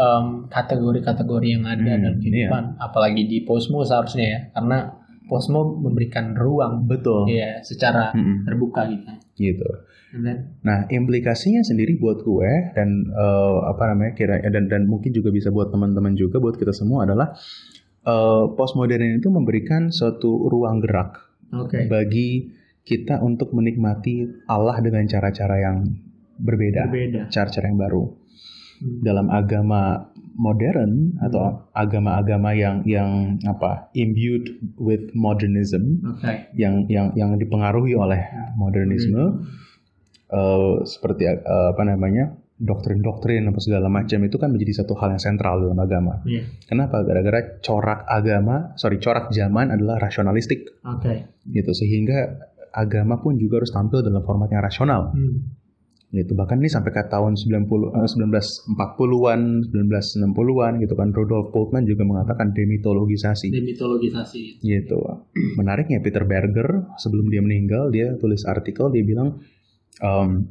kategori-kategori 0.51 1.47
um, 1.47 1.53
yang 1.55 1.63
ada 1.63 1.79
hmm, 1.88 2.01
dalam 2.03 2.17
kehidupan 2.19 2.63
iya. 2.75 2.84
apalagi 2.84 3.23
di 3.23 3.38
posmo 3.47 3.88
seharusnya 3.88 4.25
ya 4.27 4.39
karena 4.51 4.77
Posmo 5.26 5.78
memberikan 5.78 6.38
ruang 6.38 6.86
betul 6.86 7.26
ya 7.30 7.62
secara 7.66 8.14
hmm. 8.14 8.46
terbuka 8.46 8.86
gitu 8.90 9.10
gitu 9.36 9.70
nah 10.64 10.88
implikasinya 10.88 11.60
sendiri 11.60 12.00
buat 12.00 12.24
gue 12.24 12.72
dan 12.72 13.12
uh, 13.12 13.68
apa 13.68 13.92
namanya 13.92 14.16
kira 14.16 14.40
dan 14.48 14.72
dan 14.72 14.88
mungkin 14.88 15.12
juga 15.12 15.28
bisa 15.34 15.52
buat 15.52 15.76
teman-teman 15.76 16.16
juga 16.16 16.40
buat 16.40 16.56
kita 16.56 16.72
semua 16.72 17.04
adalah 17.04 17.36
uh, 18.08 18.48
postmodern 18.56 19.20
itu 19.20 19.28
memberikan 19.28 19.92
suatu 19.92 20.48
ruang 20.48 20.80
gerak 20.80 21.20
okay. 21.52 21.92
bagi 21.92 22.56
kita 22.86 23.20
untuk 23.20 23.52
menikmati 23.52 24.46
Allah 24.46 24.78
dengan 24.78 25.10
cara-cara 25.10 25.58
yang 25.58 25.78
berbeda, 26.38 26.86
cara-cara 27.34 27.66
yang 27.66 27.80
baru 27.82 28.04
hmm. 28.06 29.02
dalam 29.02 29.28
agama 29.34 30.14
modern 30.36 31.15
atau 31.24 31.41
hmm. 31.41 31.58
agama-agama 31.71 32.52
yang 32.52 32.84
yang 32.84 33.39
apa 33.48 33.88
imbued 33.95 34.60
with 34.76 35.12
modernism 35.15 36.04
okay. 36.15 36.52
yang 36.54 36.86
yang 36.91 37.15
yang 37.15 37.39
dipengaruhi 37.39 37.95
oleh 37.95 38.19
modernisme 38.60 39.15
hmm. 39.15 39.48
uh, 40.30 40.84
seperti 40.84 41.28
uh, 41.32 41.71
apa 41.71 41.84
namanya 41.88 42.36
doktrin-doktrin 42.56 43.52
apa 43.52 43.60
segala 43.60 43.91
macam 43.91 44.24
itu 44.24 44.39
kan 44.39 44.48
menjadi 44.48 44.84
satu 44.84 44.95
hal 44.95 45.15
yang 45.15 45.24
sentral 45.24 45.60
dalam 45.60 45.76
agama. 45.76 46.24
Yeah. 46.24 46.48
Kenapa? 46.63 47.04
Gara-gara 47.04 47.60
corak 47.60 48.08
agama, 48.08 48.71
sorry 48.80 49.04
corak 49.04 49.28
zaman 49.36 49.76
adalah 49.76 50.00
rasionalistik. 50.00 50.80
Okay. 50.80 51.28
Gitu 51.52 51.71
sehingga 51.76 52.39
agama 52.71 53.19
pun 53.19 53.36
juga 53.36 53.60
harus 53.60 53.76
tampil 53.76 54.08
dalam 54.08 54.24
format 54.24 54.48
yang 54.52 54.63
rasional. 54.63 55.12
Hmm 55.12 55.64
gitu. 56.15 56.34
Bahkan 56.34 56.63
ini 56.63 56.71
sampai 56.71 56.95
ke 56.95 57.04
tahun 57.12 57.36
90 57.36 57.67
eh, 57.67 58.08
1940-an 58.08 59.41
1960-an 59.69 60.73
gitu 60.80 60.93
kan. 60.95 61.12
Rudolf 61.12 61.51
Bultmann 61.51 61.84
juga 61.84 62.08
mengatakan 62.08 62.56
demitologisasi. 62.56 63.51
Demitologisasi. 63.51 64.63
Gitu. 64.63 64.97
Menariknya 65.60 65.99
Peter 65.99 66.23
Berger 66.23 66.95
sebelum 66.95 67.28
dia 67.28 67.43
meninggal 67.43 67.91
dia 67.91 68.15
tulis 68.15 68.47
artikel 68.47 68.88
dia 68.95 69.04
bilang 69.04 69.43
um, 69.99 70.49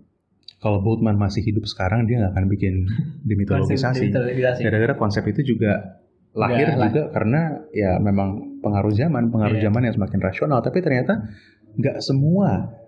kalau 0.60 0.80
Bultmann 0.80 1.16
masih 1.16 1.44
hidup 1.44 1.68
sekarang 1.68 2.04
dia 2.04 2.20
nggak 2.20 2.32
akan 2.36 2.46
bikin 2.52 2.74
demitologisasi. 3.28 4.12
Gara-gara 4.60 4.94
konsep 4.96 5.24
itu 5.28 5.56
juga 5.56 6.04
lahir 6.34 6.66
Gak, 6.74 6.90
juga 6.90 7.02
lah. 7.06 7.10
karena 7.14 7.40
ya 7.70 7.96
memang 8.02 8.58
pengaruh 8.58 8.90
zaman 8.90 9.30
pengaruh 9.30 9.58
yeah. 9.58 9.64
zaman 9.70 9.80
yang 9.88 9.94
semakin 9.94 10.20
rasional. 10.20 10.58
Tapi 10.60 10.78
ternyata 10.82 11.30
nggak 11.74 11.98
semua 12.02 12.83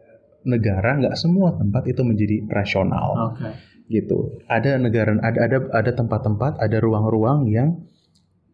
negara 0.46 0.96
nggak 0.96 1.18
semua 1.18 1.52
tempat 1.58 1.84
itu 1.90 2.00
menjadi 2.06 2.46
rasional. 2.48 3.34
Okay. 3.34 3.52
Gitu. 3.86 4.42
Ada 4.46 4.78
negara 4.78 5.18
ada 5.20 5.38
ada 5.46 5.58
ada 5.74 5.92
tempat-tempat, 5.92 6.58
ada 6.62 6.78
ruang-ruang 6.78 7.50
yang 7.50 7.82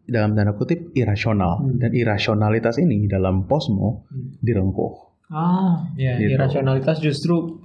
dalam 0.03 0.35
tanda 0.35 0.51
kutip 0.57 0.91
irasional 0.93 1.63
hmm. 1.63 1.79
dan 1.79 1.91
irasionalitas 1.95 2.75
ini 2.81 3.07
dalam 3.07 3.47
posmo 3.47 4.03
hmm. 4.11 4.43
direngkuh. 4.43 4.93
Ah, 5.33 5.89
ya, 5.95 6.19
gitu. 6.19 6.35
irasionalitas 6.35 6.99
justru 6.99 7.63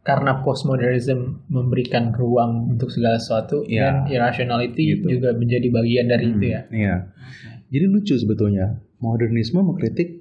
karena 0.00 0.40
postmodernism 0.40 1.44
memberikan 1.52 2.12
ruang 2.12 2.72
untuk 2.72 2.88
segala 2.88 3.20
sesuatu 3.20 3.64
ya. 3.68 3.84
dan 3.84 3.94
irrationality 4.08 4.96
gitu. 4.96 5.18
juga 5.20 5.36
menjadi 5.36 5.68
bagian 5.72 6.06
dari 6.08 6.24
hmm. 6.28 6.34
itu 6.36 6.44
ya. 6.44 6.60
Iya. 6.68 6.96
Okay. 7.08 7.54
Jadi 7.70 7.84
lucu 7.86 8.14
sebetulnya 8.16 8.66
modernisme 9.00 9.62
mengkritik 9.64 10.19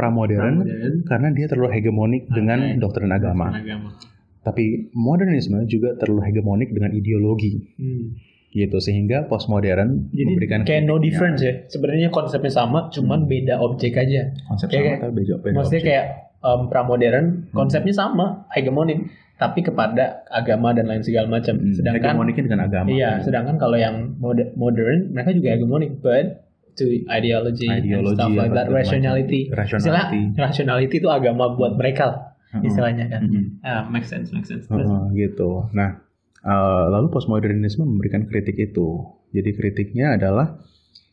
pramodern, 0.00 0.54
pramodern. 0.64 0.94
karena 1.04 1.28
dia 1.36 1.46
terlalu 1.46 1.70
hegemonik 1.76 2.22
okay. 2.24 2.34
dengan 2.40 2.58
doktrin 2.80 3.12
agama. 3.12 3.52
agama. 3.52 3.92
Tapi 4.40 4.88
modernisme 4.96 5.60
juga 5.68 6.00
terlalu 6.00 6.24
hegemonik 6.24 6.72
dengan 6.72 6.96
ideologi. 6.96 7.60
Hmm. 7.76 8.16
Gitu 8.50 8.82
sehingga 8.82 9.30
postmodern 9.30 10.10
Jadi 10.10 10.26
memberikan 10.26 10.66
kayak 10.66 10.82
no 10.88 10.98
difference 10.98 11.38
ya. 11.38 11.54
Sebenarnya 11.70 12.10
konsepnya 12.10 12.50
sama, 12.50 12.90
cuman 12.90 13.28
hmm. 13.28 13.30
beda 13.30 13.54
objek 13.62 13.94
aja. 13.94 14.34
Konsep 14.48 14.72
kayak, 14.72 14.98
sama 14.98 15.02
tapi 15.06 15.12
beda, 15.22 15.34
beda 15.38 15.54
Maksudnya 15.54 15.82
objek. 15.84 15.92
kayak 15.94 16.04
um, 16.42 16.60
pramodern 16.66 17.26
hmm. 17.46 17.54
konsepnya 17.54 17.94
hmm. 17.94 18.02
sama, 18.02 18.26
hegemonik 18.50 19.06
tapi 19.40 19.64
kepada 19.64 20.20
agama 20.28 20.76
dan 20.76 20.84
lain 20.84 21.00
segala 21.00 21.24
macam. 21.30 21.56
Hmm. 21.56 21.72
Sedangkan 21.72 22.12
hegemoniknya 22.12 22.44
dengan 22.44 22.60
agama. 22.68 22.88
Iya, 22.92 23.10
sedangkan 23.24 23.56
kalau 23.56 23.80
yang 23.80 24.20
modern 24.52 25.16
mereka 25.16 25.32
juga 25.32 25.56
hegemonik, 25.56 25.96
but 26.04 26.49
to 26.76 26.86
ideology, 27.10 27.66
ideology 27.66 27.94
and 27.94 28.18
stuff 28.18 28.32
like 28.34 28.52
that. 28.54 28.68
rationality 28.70 29.50
rationality. 29.50 30.34
Istilah, 30.36 30.46
rationality. 30.50 30.96
itu 30.98 31.08
agama 31.08 31.54
buat 31.54 31.74
mereka 31.78 32.04
lah 32.10 32.20
istilahnya 32.58 33.06
kan. 33.06 33.22
Uh, 33.62 33.66
uh, 33.66 33.82
make 33.86 34.06
sense 34.06 34.34
make 34.34 34.46
sense. 34.46 34.66
Uh, 34.66 35.06
gitu. 35.14 35.70
Nah 35.70 36.02
uh, 36.42 36.84
lalu 36.90 37.14
postmodernisme 37.14 37.86
memberikan 37.86 38.26
kritik 38.26 38.58
itu. 38.58 39.06
Jadi 39.30 39.50
kritiknya 39.54 40.18
adalah 40.18 40.58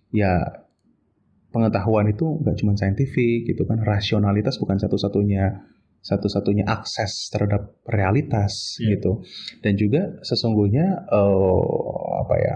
ya 0.09 0.65
pengetahuan 1.53 2.09
itu 2.09 2.41
nggak 2.41 2.57
cuma 2.57 2.73
saintifik 2.73 3.45
gitu 3.45 3.69
kan 3.69 3.77
rasionalitas 3.85 4.57
bukan 4.57 4.81
satu-satunya 4.81 5.61
satu-satunya 6.01 6.65
akses 6.65 7.29
terhadap 7.29 7.77
realitas 7.85 8.81
yeah. 8.81 8.97
gitu. 8.97 9.21
Dan 9.61 9.77
juga 9.77 10.17
sesungguhnya 10.25 11.05
uh, 11.13 12.25
apa 12.25 12.35
ya 12.41 12.55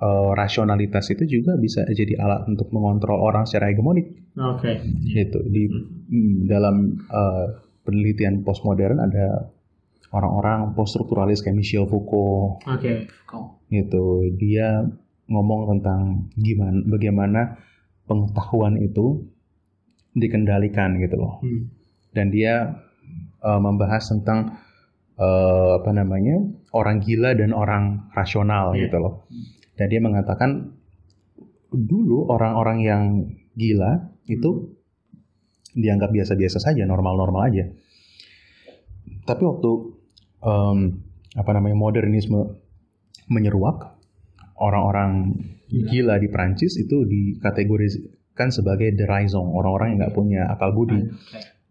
uh, 0.00 0.30
rasionalitas 0.36 1.08
itu 1.12 1.40
juga 1.40 1.56
bisa 1.56 1.84
jadi 1.88 2.20
alat 2.20 2.48
untuk 2.48 2.72
mengontrol 2.72 3.20
orang 3.20 3.48
secara 3.48 3.72
hegemonik. 3.72 4.12
Oke. 4.36 4.76
Okay. 4.80 5.24
Gitu 5.24 5.38
di 5.48 5.64
hmm. 5.68 6.48
dalam 6.48 7.00
uh, 7.08 7.46
penelitian 7.86 8.44
postmodern 8.44 9.00
ada 9.00 9.52
orang-orang 10.12 10.72
poststrukturalis 10.76 11.42
kayak 11.42 11.56
Michel 11.56 11.88
Foucault. 11.88 12.60
Oke. 12.68 13.08
Okay. 13.08 13.44
Gitu 13.72 14.36
dia 14.36 14.84
ngomong 15.26 15.76
tentang 15.76 16.30
gimana 16.38 16.78
bagaimana 16.86 17.40
pengetahuan 18.06 18.78
itu 18.78 19.26
dikendalikan 20.14 20.96
gitu 21.02 21.16
loh. 21.18 21.42
Hmm. 21.42 21.68
Dan 22.14 22.32
dia 22.32 22.80
uh, 23.44 23.60
membahas 23.60 24.08
tentang 24.08 24.56
uh, 25.20 25.82
apa 25.82 25.90
namanya 25.92 26.40
orang 26.72 27.04
gila 27.04 27.36
dan 27.36 27.52
orang 27.52 28.08
rasional 28.16 28.72
yeah. 28.72 28.88
gitu 28.88 28.96
loh. 29.00 29.28
Dan 29.76 29.86
dia 29.92 30.00
mengatakan 30.00 30.72
dulu 31.68 32.32
orang-orang 32.32 32.78
yang 32.80 33.02
gila 33.52 34.12
itu 34.28 34.72
dianggap 35.76 36.08
biasa-biasa 36.08 36.58
saja, 36.58 36.88
normal-normal 36.88 37.42
aja. 37.52 37.64
Tapi 39.28 39.42
waktu 39.44 39.70
em, 40.40 40.78
apa 41.36 41.50
namanya 41.52 41.76
modernisme 41.76 42.56
menyeruak 43.28 43.92
orang-orang 44.56 45.36
gila 45.68 46.16
di 46.16 46.32
Prancis 46.32 46.80
itu 46.80 47.04
dikategorikan 47.04 48.48
sebagai 48.48 48.96
deraison 48.96 49.52
orang-orang 49.52 49.92
yang 49.92 49.98
nggak 50.06 50.16
punya 50.16 50.42
akal 50.48 50.72
budi 50.72 51.12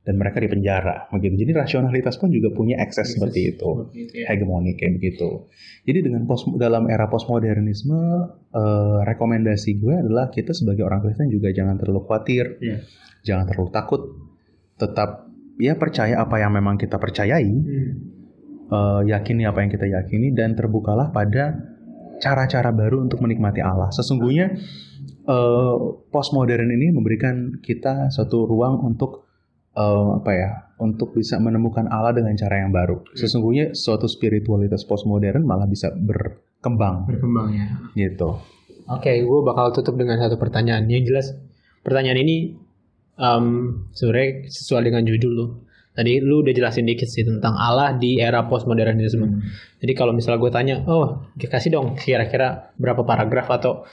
dan 0.06 0.22
mereka 0.22 0.38
dipenjara 0.38 1.10
begitu 1.10 1.42
jadi 1.42 1.66
rasionalitas 1.66 2.22
pun 2.22 2.30
juga 2.30 2.54
punya 2.54 2.78
ekses 2.78 3.18
seperti 3.18 3.58
itu 3.58 3.66
Seperti 3.90 3.98
itu 4.06 4.14
ya. 4.22 4.26
hegemoni 4.30 4.78
kayak 4.78 5.02
begitu. 5.02 5.50
Jadi 5.82 6.00
dengan 6.06 6.30
pos 6.30 6.46
dalam 6.56 6.86
era 6.88 7.10
postmodernisme 7.10 7.98
eh, 8.54 8.98
rekomendasi 9.02 9.82
gue 9.82 9.96
adalah 10.06 10.30
kita 10.30 10.54
sebagai 10.54 10.86
orang 10.86 11.02
Kristen 11.02 11.28
juga 11.28 11.50
jangan 11.50 11.82
terlalu 11.82 12.06
khawatir, 12.06 12.46
Iya. 12.62 12.78
jangan 13.26 13.46
terlalu 13.50 13.70
takut, 13.74 14.02
tetap 14.78 15.26
ya 15.58 15.74
percaya 15.74 16.22
apa 16.22 16.38
yang 16.38 16.54
memang 16.54 16.78
kita 16.78 17.02
percayai, 17.02 17.50
Hmm. 17.50 17.92
eh, 18.70 19.02
yakini 19.10 19.46
apa 19.46 19.66
yang 19.66 19.74
kita 19.74 19.90
yakini 19.90 20.34
dan 20.34 20.54
terbukalah 20.54 21.10
pada 21.10 21.58
cara-cara 22.16 22.70
baru 22.70 23.02
untuk 23.04 23.20
menikmati 23.22 23.60
Allah. 23.60 23.90
Sesungguhnya 23.90 24.54
eh, 25.26 25.76
postmodern 26.10 26.70
ini 26.70 26.94
memberikan 26.94 27.58
kita 27.58 28.14
satu 28.14 28.46
ruang 28.46 28.86
untuk 28.86 29.25
eh, 29.76 30.08
apa 30.20 30.32
ya, 30.32 30.50
untuk 30.80 31.16
bisa 31.16 31.40
menemukan 31.40 31.88
Allah 31.92 32.16
dengan 32.16 32.36
cara 32.36 32.64
yang 32.64 32.72
baru. 32.72 33.04
Sesungguhnya 33.16 33.76
suatu 33.76 34.08
spiritualitas 34.08 34.84
postmodern 34.88 35.44
malah 35.44 35.68
bisa 35.68 35.92
berkembang 35.96 37.08
Berkembang 37.08 37.48
ya. 37.56 37.68
gitu. 37.96 38.40
Oke, 38.86 39.24
gue 39.24 39.40
bakal 39.42 39.74
tutup 39.74 39.98
dengan 39.98 40.22
satu 40.22 40.38
pertanyaan. 40.38 40.86
Yang 40.86 41.04
jelas, 41.10 41.28
pertanyaan 41.82 42.22
ini 42.22 42.54
em, 43.18 43.46
sebenarnya 43.96 44.46
sesuai 44.52 44.82
dengan 44.86 45.02
judul 45.08 45.32
lu. 45.34 45.46
Tadi 45.96 46.20
lu 46.20 46.44
udah 46.44 46.52
jelasin 46.52 46.84
dikit 46.84 47.08
sih 47.08 47.24
tentang 47.24 47.56
Allah 47.56 47.96
di 47.96 48.20
era 48.20 48.46
postmodernisme. 48.52 49.42
Jadi 49.80 49.94
kalau 49.96 50.12
misalnya 50.12 50.44
gue 50.44 50.52
tanya, 50.52 50.76
oh 50.92 51.24
kasih 51.40 51.72
dong 51.72 51.96
kira-kira 51.96 52.76
berapa 52.76 53.08
paragraf 53.08 53.48
atau 53.48 53.88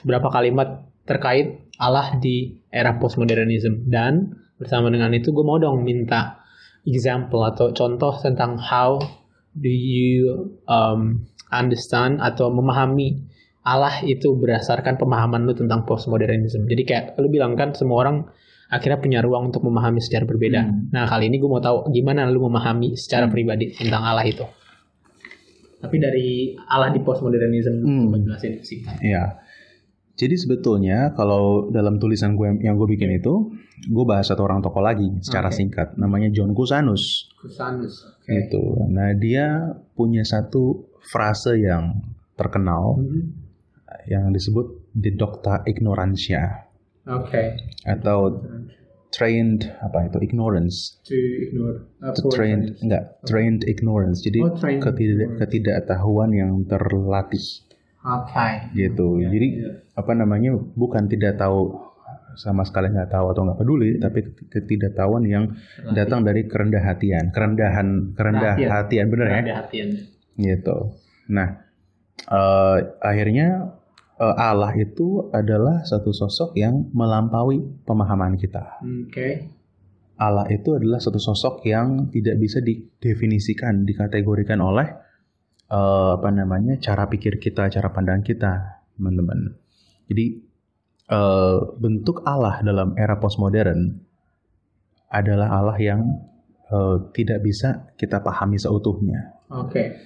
berapa 0.00 0.32
kalimat 0.32 0.88
terkait 1.04 1.60
Allah 1.76 2.16
di 2.16 2.56
era 2.72 2.96
postmodernisme 2.96 3.84
dan 3.92 4.41
bersama 4.62 4.86
dengan 4.94 5.10
itu 5.10 5.34
gue 5.34 5.42
mau 5.42 5.58
dong 5.58 5.82
minta 5.82 6.38
example 6.86 7.42
atau 7.42 7.74
contoh 7.74 8.14
tentang 8.22 8.54
how 8.62 9.02
do 9.58 9.68
you 9.70 10.54
um, 10.70 11.26
understand 11.50 12.22
atau 12.22 12.48
memahami 12.48 13.26
Allah 13.62 14.02
itu 14.02 14.34
berdasarkan 14.34 14.98
pemahaman 14.98 15.46
lu 15.46 15.54
tentang 15.54 15.86
postmodernisme. 15.86 16.66
Jadi 16.66 16.82
kayak 16.82 17.04
lu 17.22 17.30
bilang 17.30 17.54
kan 17.54 17.70
semua 17.78 18.02
orang 18.02 18.26
akhirnya 18.66 18.98
punya 18.98 19.18
ruang 19.22 19.54
untuk 19.54 19.62
memahami 19.62 20.02
secara 20.02 20.26
berbeda. 20.26 20.66
Hmm. 20.66 20.90
Nah 20.90 21.06
kali 21.06 21.30
ini 21.30 21.38
gue 21.38 21.46
mau 21.46 21.62
tahu 21.62 21.94
gimana 21.94 22.26
lu 22.26 22.42
memahami 22.42 22.98
secara 22.98 23.30
pribadi 23.30 23.70
tentang 23.70 24.02
Allah 24.02 24.26
itu. 24.26 24.42
Tapi 25.82 25.96
dari 25.98 26.54
Allah 26.70 26.94
di 26.94 27.02
postmodernisme, 27.02 27.82
Hmm. 27.82 28.14
jelasin 28.22 28.62
singkat. 28.62 28.98
Ya. 29.02 29.42
Jadi 30.12 30.36
sebetulnya 30.36 31.16
kalau 31.16 31.72
dalam 31.72 31.96
tulisan 31.96 32.36
gue 32.36 32.60
yang 32.60 32.76
gue 32.76 32.84
bikin 32.86 33.16
itu, 33.16 33.48
gue 33.82 34.04
bahas 34.04 34.28
satu 34.28 34.44
orang 34.44 34.60
tokoh 34.60 34.84
lagi 34.84 35.08
secara 35.24 35.48
Oke. 35.48 35.56
singkat, 35.56 35.96
namanya 35.96 36.28
John 36.28 36.52
Cusanus. 36.52 37.32
Kusanus. 37.40 38.04
Gitu. 38.28 38.60
Nah 38.92 39.16
dia 39.16 39.72
punya 39.92 40.22
satu 40.22 40.84
frase 41.02 41.58
yang 41.58 42.04
terkenal 42.36 43.00
Hmm. 43.00 43.34
yang 44.04 44.30
disebut 44.30 44.88
didocta 44.92 45.62
ignorantia 45.64 46.68
Oke. 47.04 47.60
atau 47.84 48.40
trained 49.10 49.68
apa 49.80 50.08
itu 50.08 50.18
ignorance. 50.24 50.96
To 51.04 51.12
ignore. 51.16 51.78
Uh, 52.00 52.12
To 52.16 52.28
trained 52.30 52.80
enggak 52.80 53.20
trained 53.24 53.62
ignorance. 53.64 54.20
Jadi 54.20 54.40
Oh, 54.40 54.56
trained 54.56 54.80
ketidak, 54.80 55.16
ignorance. 55.28 55.38
ketidaktahuan 55.40 56.30
yang 56.32 56.52
terlatih 56.64 57.44
Oke. 58.02 58.74
gitu. 58.74 59.22
Jadi 59.22 59.62
apa 59.94 60.12
namanya 60.12 60.52
bukan 60.74 61.06
tidak 61.06 61.38
tahu 61.38 61.70
sama 62.34 62.64
sekali 62.64 62.88
nggak 62.88 63.12
tahu 63.12 63.26
atau 63.30 63.44
nggak 63.44 63.60
peduli, 63.60 64.00
tapi 64.00 64.24
ketidaktahuan 64.48 65.22
yang 65.22 65.52
datang 65.92 66.24
dari 66.24 66.48
kerendah 66.48 66.80
hatian, 66.80 67.28
kerendahan 67.30 68.16
kerendah 68.16 68.56
Hatian. 68.56 68.70
hatian 68.72 69.06
bener 69.12 69.26
ya, 69.28 69.36
Ada 69.44 69.54
hatian. 69.62 69.88
gitu. 70.34 70.76
Nah 71.28 71.48
eh, 72.24 72.78
akhirnya 72.98 73.76
eh, 74.16 74.34
Allah 74.34 74.72
itu 74.74 75.28
adalah 75.30 75.84
satu 75.84 76.10
sosok 76.10 76.56
yang 76.56 76.88
melampaui 76.96 77.60
pemahaman 77.84 78.34
kita. 78.34 78.80
Oke. 78.80 79.52
Allah 80.16 80.46
itu 80.48 80.72
adalah 80.72 81.02
satu 81.02 81.18
sosok 81.18 81.66
yang 81.66 82.08
tidak 82.08 82.38
bisa 82.38 82.62
didefinisikan, 82.62 83.82
dikategorikan 83.82 84.62
oleh 84.62 84.86
eh, 85.70 86.10
apa 86.16 86.28
namanya 86.32 86.78
cara 86.80 87.06
pikir 87.06 87.38
kita, 87.38 87.68
cara 87.68 87.88
pandang 87.92 88.24
kita, 88.24 88.82
teman-teman. 88.96 89.54
Jadi 90.08 90.26
eh, 91.10 91.58
bentuk 91.78 92.24
Allah 92.26 92.62
dalam 92.64 92.96
era 92.98 93.18
postmodern 93.20 93.98
adalah 95.12 95.52
Allah 95.52 95.76
yang 95.78 96.00
eh, 96.72 96.96
tidak 97.12 97.44
bisa 97.44 97.92
kita 97.94 98.24
pahami 98.24 98.56
seutuhnya. 98.56 99.36
Oke. 99.52 99.98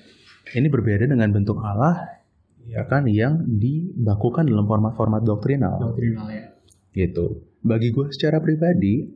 Ini 0.46 0.66
berbeda 0.70 1.10
dengan 1.10 1.30
bentuk 1.34 1.58
Allah 1.58 2.16
ya 2.66 2.82
kan 2.86 3.06
yang 3.06 3.46
dibakukan 3.46 4.46
dalam 4.46 4.66
format-format 4.66 5.22
doktrinal 5.22 5.78
Doktrinal 5.78 6.26
ya. 6.30 6.44
gitu. 6.94 7.46
Bagi 7.62 7.90
gue 7.90 8.10
secara 8.14 8.38
pribadi, 8.42 9.06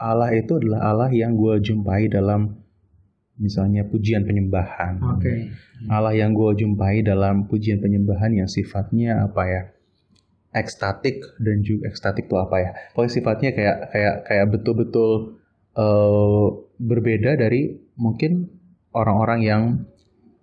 Allah 0.00 0.32
itu 0.32 0.60
adalah 0.60 0.80
Allah 0.92 1.10
yang 1.12 1.36
gue 1.36 1.60
jumpai 1.60 2.08
dalam 2.08 2.56
misalnya 3.36 3.84
pujian 3.84 4.24
penyembahan. 4.24 5.00
Oke. 5.16 5.52
Allah 5.92 6.16
yang 6.16 6.32
gue 6.32 6.56
jumpai 6.56 7.04
dalam 7.04 7.44
pujian 7.48 7.80
penyembahan 7.80 8.32
yang 8.32 8.48
sifatnya 8.48 9.28
apa 9.28 9.42
ya? 9.46 9.62
ekstatik 10.56 11.20
dan 11.36 11.60
juga 11.60 11.92
ekstatik 11.92 12.32
itu 12.32 12.36
apa 12.40 12.56
ya? 12.56 12.70
Pokoknya 12.96 13.12
sifatnya 13.12 13.50
kayak 13.52 13.76
kayak 13.92 14.14
kayak 14.24 14.46
betul-betul 14.48 15.36
eh, 15.76 16.46
berbeda 16.80 17.36
dari 17.36 17.76
mungkin 18.00 18.48
orang-orang 18.96 19.40
yang 19.44 19.62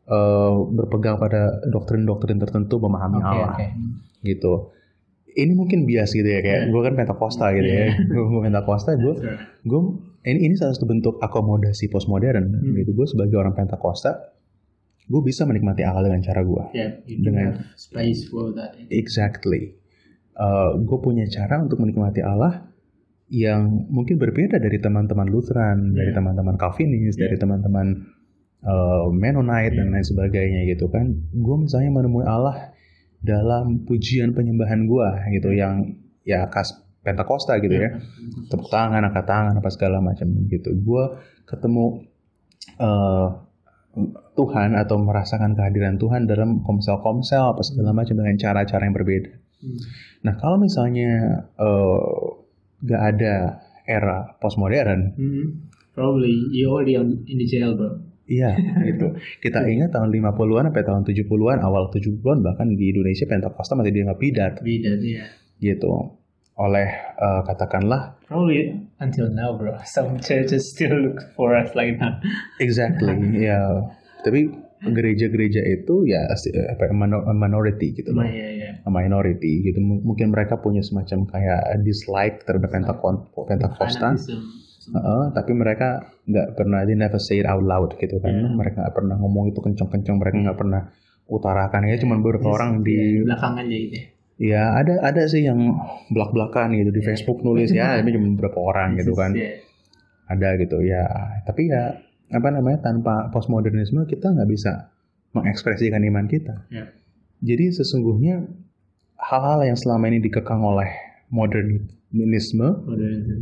eh, 0.06 0.54
berpegang 0.70 1.18
pada 1.18 1.66
doktrin-doktrin 1.66 2.38
tertentu 2.38 2.78
memahami 2.78 3.20
Oke. 3.20 3.26
Allah 3.26 3.54
Oke. 3.58 3.68
gitu. 4.22 4.54
Ini 5.34 5.58
mungkin 5.58 5.90
bias 5.90 6.14
gitu 6.14 6.30
ya 6.30 6.46
kayak 6.46 6.70
gue 6.70 6.82
kan 6.86 6.94
Pentakosta 6.94 7.50
gitu 7.58 7.66
ya. 7.66 7.98
Gue 8.06 8.42
Pentakosta 8.46 8.94
gue 8.94 9.18
gue 9.66 9.82
ini 10.24 10.40
ini 10.42 10.56
salah 10.56 10.72
satu 10.72 10.86
bentuk 10.86 11.20
akomodasi 11.20 11.88
postmodern 11.88 12.52
Hmm. 12.54 12.74
gitu. 12.76 12.92
Gue 12.92 13.08
sebagai 13.08 13.36
orang 13.36 13.54
Pentakosta 13.54 14.32
gue 15.04 15.22
bisa 15.22 15.44
menikmati 15.44 15.84
Allah 15.84 16.08
dengan 16.08 16.24
cara 16.24 16.42
gue. 16.42 16.64
Yeah, 16.72 17.04
Dengan- 17.04 17.76
space 17.76 18.28
for 18.28 18.56
that. 18.56 18.80
Exactly. 18.88 19.76
gue 20.80 20.98
punya 20.98 21.30
cara 21.30 21.62
untuk 21.62 21.78
menikmati 21.78 22.20
Allah 22.20 22.66
yang 23.30 23.86
mungkin 23.88 24.18
berbeda 24.18 24.58
dari 24.58 24.82
teman-teman 24.82 25.30
Lutheran, 25.30 25.94
dari 25.94 26.10
Yeah. 26.10 26.18
teman-teman 26.18 26.58
Calvinis, 26.58 27.14
dari 27.16 27.38
teman-teman 27.38 28.10
uh, 28.64 29.12
Mennonite 29.12 29.76
dan 29.76 29.92
lain 29.92 30.02
sebagainya 30.02 30.66
gitu 30.66 30.88
kan. 30.88 31.12
Gue 31.30 31.56
misalnya 31.60 31.92
menemui 31.92 32.24
Allah 32.24 32.74
dalam 33.20 33.84
pujian 33.84 34.32
penyembahan 34.32 34.84
gue 34.84 35.08
gitu 35.34 35.52
yang 35.52 35.96
ya 36.24 36.48
khas 36.48 36.72
Pentakosta 37.04 37.60
gitu 37.60 37.76
ya. 37.76 38.00
Tepuk 38.48 38.72
tangan, 38.72 39.04
angkat 39.04 39.28
tangan, 39.28 39.54
apa 39.60 39.70
segala 39.70 40.00
macam 40.00 40.32
gitu. 40.48 40.72
Gue 40.80 41.20
ketemu 41.44 42.08
uh, 42.80 43.44
Tuhan 44.34 44.74
atau 44.74 44.98
merasakan 44.98 45.54
kehadiran 45.54 46.02
Tuhan 46.02 46.26
dalam 46.26 46.66
komsel-komsel 46.66 47.54
apa 47.54 47.62
segala 47.62 47.94
macam 47.94 48.18
dengan 48.18 48.34
cara-cara 48.42 48.90
yang 48.90 48.98
berbeda. 48.98 49.32
Hmm. 49.62 49.78
Nah 50.26 50.34
kalau 50.42 50.58
misalnya 50.58 51.46
eh, 51.54 52.22
nggak 52.84 53.02
ada 53.16 53.36
era 53.86 54.34
postmodern, 54.42 55.14
Hmm. 55.14 55.70
Probably 55.94 56.50
you 56.50 56.74
already 56.74 56.98
on, 56.98 57.22
in 57.30 57.38
the 57.38 57.46
jail, 57.46 57.78
bro. 57.78 58.02
iya 58.26 58.58
gitu. 58.90 59.14
Kita 59.46 59.62
ingat 59.70 59.94
tahun 59.94 60.10
50-an 60.10 60.74
sampai 60.74 60.84
tahun 60.90 61.02
70-an, 61.06 61.62
awal 61.62 61.94
70-an 61.94 62.42
bahkan 62.42 62.66
di 62.74 62.90
Indonesia 62.90 63.30
Pentakosta 63.30 63.78
masih 63.78 63.94
dianggap 63.94 64.18
bidat 64.18 64.54
that, 64.66 65.00
yeah. 65.06 65.30
gitu. 65.62 66.18
Oleh 66.54 66.86
eh, 67.18 67.42
katakanlah 67.44 68.22
Probably 68.30 68.74
until 68.98 69.30
now, 69.30 69.54
bro. 69.54 69.78
Some 69.90 70.18
churches 70.20 70.70
still 70.70 70.94
look 70.94 71.22
for 71.34 71.54
us 71.54 71.74
like 71.74 71.98
that. 71.98 72.22
exactly 72.58 73.14
ya. 73.50 73.90
Tapi 74.22 74.50
gereja-gereja 74.84 75.64
itu 75.64 76.04
ya 76.04 76.28
si- 76.36 76.52
apa 76.52 76.92
minor- 76.92 77.24
minority 77.32 77.96
gitu 77.96 78.12
loh. 78.12 78.22
Yeah, 78.22 78.52
yeah. 78.52 78.74
minority 78.86 79.64
gitu. 79.64 79.80
M- 79.80 80.04
Mungkin 80.04 80.30
mereka 80.30 80.60
punya 80.60 80.84
semacam 80.84 81.24
kayak 81.26 81.82
dislike 81.82 82.44
terhadap 82.44 82.68
Pentakon 82.70 83.32
Pentakosta. 83.32 84.12
Heeh, 84.84 85.24
tapi 85.32 85.56
mereka 85.56 86.12
nggak 86.28 86.60
pernah 86.60 86.84
they 86.84 87.00
never 87.00 87.16
say 87.16 87.40
it 87.40 87.48
out 87.48 87.64
loud 87.64 87.96
gitu 87.96 88.20
kan 88.20 88.36
Yeah. 88.36 88.52
mereka 88.52 88.84
nggak 88.84 88.96
pernah 88.96 89.16
ngomong 89.16 89.48
itu 89.48 89.64
kencang-kencang 89.64 90.20
mereka 90.20 90.38
nggak 90.44 90.60
pernah 90.60 90.82
utarakan 91.24 91.88
ya 91.88 91.96
cuman 91.96 92.20
beberapa 92.20 92.52
Just, 92.52 92.56
orang 92.60 92.72
yeah, 92.74 92.84
di 92.84 92.98
belakangan 93.24 93.64
jadi 93.64 93.86
deh. 93.88 94.06
Ya 94.44 94.76
ada 94.76 95.00
ada 95.00 95.24
sih 95.24 95.48
yang 95.48 95.72
belak-belakan 96.12 96.76
gitu 96.76 96.92
di 96.92 97.00
Facebook 97.00 97.40
nulis 97.42 97.72
ya 97.72 97.96
tapi 97.96 98.12
cuma 98.12 98.28
beberapa 98.36 98.60
orang 98.60 99.00
gitu 99.00 99.16
kan 99.16 99.32
Yeah. 99.32 99.64
ada 100.28 100.60
gitu 100.60 100.84
ya 100.84 101.08
tapi 101.44 101.72
ya 101.72 101.96
apa 102.28 102.48
namanya 102.50 102.84
tanpa 102.84 103.32
postmodernisme 103.32 104.04
kita 104.04 104.28
nggak 104.28 104.50
bisa 104.50 104.92
mengekspresikan 105.32 106.02
iman 106.04 106.26
kita. 106.26 106.66
Ya. 106.70 106.90
Jadi 107.40 107.74
sesungguhnya 107.74 108.46
hal-hal 109.18 109.64
yang 109.64 109.74
selama 109.74 110.06
ini 110.08 110.20
dikekang 110.20 110.62
oleh 110.62 110.90
modernisme 111.30 112.68
Modernism. 112.86 113.40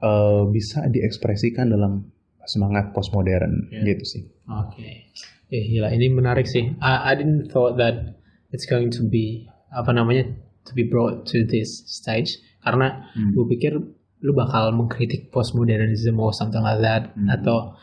eh, 0.00 0.42
bisa 0.48 0.84
diekspresikan 0.86 1.68
dalam 1.68 2.08
semangat 2.44 2.92
postmodern 2.92 3.72
Ya. 3.72 3.80
gitu 3.86 4.04
sih. 4.04 4.22
Oke. 4.44 5.08
Ya 5.48 5.60
gila, 5.62 5.88
ini 5.90 6.08
menarik 6.08 6.44
sih. 6.44 6.76
I, 6.80 7.12
I 7.12 7.16
didn't 7.16 7.48
thought 7.48 7.76
that 7.76 8.16
it's 8.50 8.64
going 8.64 8.92
to 8.92 9.04
be 9.04 9.48
apa 9.72 9.90
namanya 9.90 10.28
to 10.64 10.72
be 10.72 10.82
brought 10.82 11.24
to 11.24 11.44
this 11.44 11.84
stage 11.86 12.36
karena 12.60 13.08
Hmm. 13.12 13.32
gue 13.32 13.44
pikir 13.50 13.72
lu 14.20 14.32
bakal 14.32 14.72
mengkritik 14.72 15.28
postmodernism 15.28 16.16
or 16.16 16.32
something 16.32 16.60
like 16.60 16.80
that 16.80 17.12
Hmm. 17.12 17.28
atau 17.28 17.76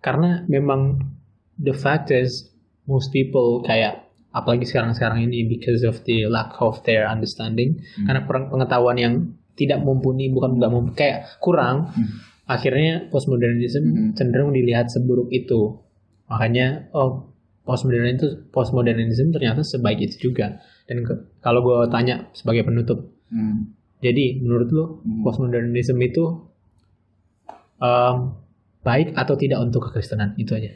karena 0.00 0.42
memang 0.46 1.04
the 1.56 1.72
fact 1.72 2.08
is 2.08 2.48
most 2.84 3.08
people 3.08 3.60
kayak 3.62 4.02
apalagi 4.32 4.64
sekarang-sekarang 4.64 5.22
ini 5.22 5.44
because 5.44 5.84
of 5.84 6.00
the 6.04 6.24
lack 6.24 6.56
of 6.58 6.80
their 6.82 7.04
understanding 7.04 7.76
Hmm. 7.94 8.08
karena 8.08 8.20
peng- 8.24 8.48
pengetahuan 8.48 8.96
yang 8.96 9.14
tidak 9.52 9.78
mumpuni 9.78 10.32
bukan 10.32 10.56
nggak 10.56 10.72
mumpuni 10.72 10.96
kayak 10.96 11.18
kurang 11.38 11.92
Hmm. 11.92 12.08
akhirnya 12.48 13.06
postmodernism 13.08 13.84
Hmm. 13.84 14.10
cenderung 14.16 14.50
dilihat 14.50 14.88
seburuk 14.88 15.28
itu 15.28 15.76
makanya 16.26 16.88
oh 16.90 17.28
postmodernism 17.62 18.16
itu 18.16 18.28
postmodernism 18.48 19.30
ternyata 19.30 19.60
sebaik 19.60 20.00
itu 20.00 20.32
juga 20.32 20.58
dan 20.86 21.02
ke- 21.02 21.22
kalau 21.40 21.62
gue 21.62 21.78
tanya 21.88 22.26
sebagai 22.32 22.66
penutup 22.66 23.08
Hmm. 23.32 23.72
jadi 23.98 24.38
menurut 24.38 24.68
lo 24.68 24.84
Hmm. 25.00 25.24
postmodernism 25.24 25.96
itu 25.98 26.24
um, 27.78 28.36
baik 28.82 29.14
atau 29.14 29.34
tidak 29.34 29.62
untuk 29.62 29.88
kekristenan 29.88 30.34
itu 30.36 30.52
aja 30.52 30.72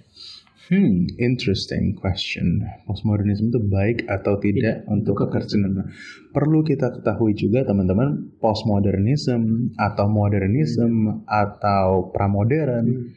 Hmm, 0.67 1.07
interesting 1.23 1.95
question. 1.95 2.67
Postmodernisme 2.91 3.55
itu 3.55 3.63
baik 3.63 4.11
atau 4.11 4.35
tidak 4.43 4.83
untuk 4.91 5.15
kekristenan? 5.15 5.95
Perlu 6.35 6.67
kita 6.67 6.91
ketahui 6.91 7.39
juga 7.39 7.63
teman-teman, 7.63 8.35
postmodernisme 8.43 9.71
atau 9.79 10.11
modernisme 10.11 11.23
atau 11.23 12.11
pramodern 12.11 13.15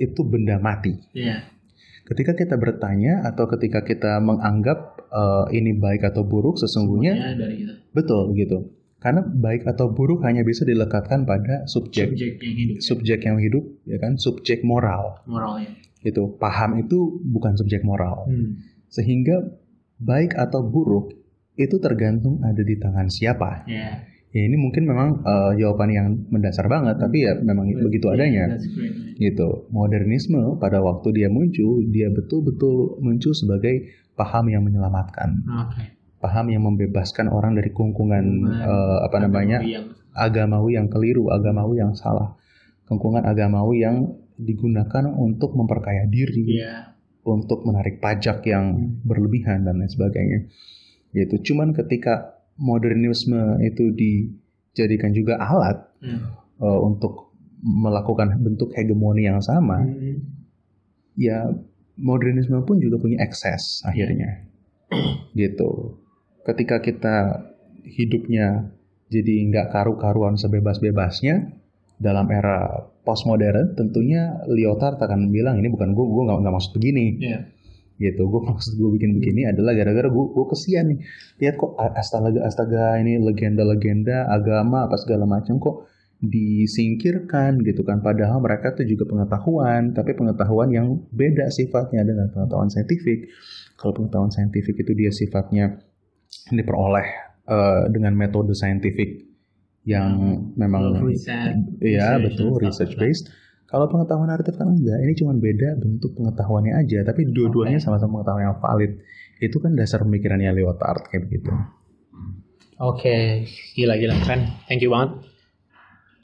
itu 0.00 0.20
benda 0.24 0.56
mati. 0.56 0.96
Iya 1.12 1.44
Ketika 2.08 2.32
kita 2.34 2.56
bertanya 2.58 3.22
atau 3.22 3.44
ketika 3.46 3.84
kita 3.84 4.18
menganggap 4.18 4.89
eh, 5.10 5.44
ini 5.58 5.76
baik 5.76 6.06
atau 6.06 6.22
buruk, 6.22 6.56
sesungguhnya 6.58 7.34
dari 7.36 7.66
kita 7.66 7.74
betul 7.92 8.32
gitu. 8.38 8.70
Karena 9.00 9.24
baik 9.24 9.64
atau 9.64 9.88
buruk 9.96 10.20
hanya 10.28 10.44
bisa 10.44 10.68
dilekatkan 10.68 11.24
pada 11.24 11.64
subjek 11.64 12.12
subjek 12.12 12.36
yang 12.36 12.56
hidup 12.56 12.76
subjek 12.84 13.20
yang 13.24 13.38
hidup, 13.40 13.64
ya 13.88 13.96
kan, 13.96 14.20
subjek 14.20 14.60
moral. 14.60 15.24
moralnya 15.24 15.72
Gitu. 16.00 16.36
Paham 16.40 16.80
itu 16.80 17.20
bukan 17.24 17.56
subjek 17.56 17.84
moral. 17.84 18.28
hmm. 18.28 18.56
Sehingga 18.92 19.56
baik 20.00 20.36
atau 20.36 20.64
buruk 20.64 21.12
itu 21.60 21.76
tergantung 21.76 22.40
ada 22.40 22.60
di 22.64 22.76
tangan 22.80 23.08
siapa. 23.12 23.68
ya 23.68 24.10
Ya 24.30 24.46
ini 24.46 24.54
mungkin 24.54 24.86
memang 24.86 25.26
eh, 25.26 25.52
jawaban 25.58 25.90
yang 25.90 26.06
mendasar 26.30 26.70
banget, 26.70 27.02
tapi 27.02 27.26
ya 27.26 27.34
memang 27.42 27.66
begitu 27.82 28.06
adanya. 28.14 28.54
That's 28.54 28.70
great. 28.70 29.18
Gitu. 29.18 29.66
Modernisme 29.74 30.54
pada 30.62 30.78
waktu 30.78 31.10
dia 31.10 31.26
muncul, 31.26 31.82
dia 31.90 32.06
betul-betul 32.14 33.02
muncul 33.02 33.34
sebagai 33.34 33.99
paham 34.20 34.52
yang 34.52 34.60
menyelamatkan, 34.60 35.40
oke 35.48 35.82
paham 36.20 36.52
yang 36.52 36.68
membebaskan 36.68 37.32
orang 37.32 37.56
dari 37.56 37.72
kungkungan 37.72 38.24
eh, 38.60 38.98
apa 39.08 39.16
namanya 39.24 39.64
Yang- 39.64 39.96
agamawi 40.12 40.76
yang 40.76 40.92
keliru, 40.92 41.32
agamawi 41.32 41.80
yang 41.80 41.96
salah, 41.96 42.36
kungkungan 42.84 43.24
agamawi 43.24 43.80
yang 43.80 43.96
digunakan 44.36 45.08
untuk 45.08 45.56
memperkaya 45.56 46.04
diri, 46.04 46.60
Iya. 46.60 46.92
untuk 47.24 47.64
menarik 47.64 48.04
pajak 48.04 48.44
yang 48.44 48.96
berlebihan 49.00 49.64
dan 49.64 49.80
lain 49.80 49.88
sebagainya. 49.88 50.44
Gitu. 51.12 51.52
Cuman 51.52 51.72
ketika 51.72 52.36
modernisme 52.60 53.56
itu 53.64 53.88
dijadikan 53.96 55.16
juga 55.16 55.40
alat 55.40 55.88
Hmm. 56.04 56.36
eh, 56.60 56.80
untuk 56.84 57.32
melakukan 57.60 58.36
bentuk 58.40 58.76
hegemoni 58.76 59.24
yang 59.24 59.40
sama, 59.40 59.80
Hmm. 59.80 60.20
ya 61.16 61.48
modernisme 62.00 62.64
pun 62.64 62.80
juga 62.80 62.96
punya 62.98 63.20
ekses 63.20 63.84
akhirnya. 63.84 64.48
gitu. 65.38 66.00
Ketika 66.42 66.80
kita 66.80 67.46
hidupnya 67.84 68.72
jadi 69.12 69.34
nggak 69.50 69.66
karu-karuan 69.70 70.40
sebebas-bebasnya 70.40 71.60
dalam 72.00 72.32
era 72.32 72.88
postmodern, 73.04 73.76
tentunya 73.76 74.40
Lyotard 74.48 74.96
akan 74.96 75.28
bilang 75.28 75.60
ini 75.60 75.68
bukan 75.68 75.92
gue, 75.92 76.04
gue 76.06 76.22
nggak 76.26 76.54
maksud 76.54 76.72
begini. 76.80 77.06
Iya. 77.20 77.40
Gitu, 78.00 78.22
gue 78.24 78.40
maksud 78.40 78.80
gue 78.80 78.90
bikin 78.96 79.20
begini 79.20 79.44
adalah 79.44 79.76
gara-gara 79.76 80.08
gue 80.08 80.24
gue 80.32 80.46
kesian 80.48 80.96
nih. 80.96 80.98
Lihat 81.44 81.54
kok 81.60 81.76
astaga 81.76 82.40
astaga 82.48 82.96
ini 82.96 83.20
legenda-legenda 83.20 84.24
agama 84.32 84.88
apa 84.88 84.96
segala 84.96 85.28
macam 85.28 85.60
kok 85.60 85.84
disingkirkan 86.20 87.64
gitu 87.64 87.80
kan. 87.84 88.04
Padahal 88.04 88.44
mereka 88.44 88.76
tuh 88.76 88.84
juga 88.84 89.08
pengetahuan 89.08 89.96
tapi 89.96 90.12
pengetahuan 90.12 90.68
yang 90.68 90.86
beda 91.12 91.48
sifatnya 91.48 92.04
dengan 92.04 92.28
pengetahuan 92.28 92.68
saintifik. 92.68 93.32
Kalau 93.80 93.96
pengetahuan 93.96 94.28
saintifik 94.28 94.76
itu 94.76 94.92
dia 94.92 95.08
sifatnya 95.08 95.80
diperoleh 96.52 97.08
eh, 97.48 97.82
dengan 97.88 98.12
metode 98.12 98.52
saintifik 98.52 99.26
yang 99.88 100.12
memang 100.60 101.00
Riset, 101.00 101.56
iya 101.80 102.20
research, 102.20 102.24
betul 102.28 102.50
research 102.60 102.94
based 103.00 103.32
kalau 103.70 103.88
pengetahuan 103.88 104.28
naratif 104.28 104.58
kan 104.58 104.68
enggak 104.68 104.98
ini 105.00 105.14
cuma 105.16 105.32
beda 105.32 105.78
bentuk 105.80 106.12
pengetahuannya 106.18 106.74
aja 106.74 107.06
tapi 107.06 107.30
dua-duanya 107.30 107.78
Oke. 107.80 107.86
sama-sama 107.86 108.20
pengetahuan 108.20 108.44
yang 108.50 108.58
valid. 108.58 108.92
Itu 109.40 109.56
kan 109.56 109.72
dasar 109.72 110.04
pemikirannya 110.04 110.52
Lyotard 110.52 111.08
kayak 111.08 111.30
begitu 111.30 111.48
Oke, 112.80 113.44
gila-gila 113.76 114.16
keren. 114.20 114.52
Thank 114.68 114.84
you 114.84 114.92
banget 114.92 115.20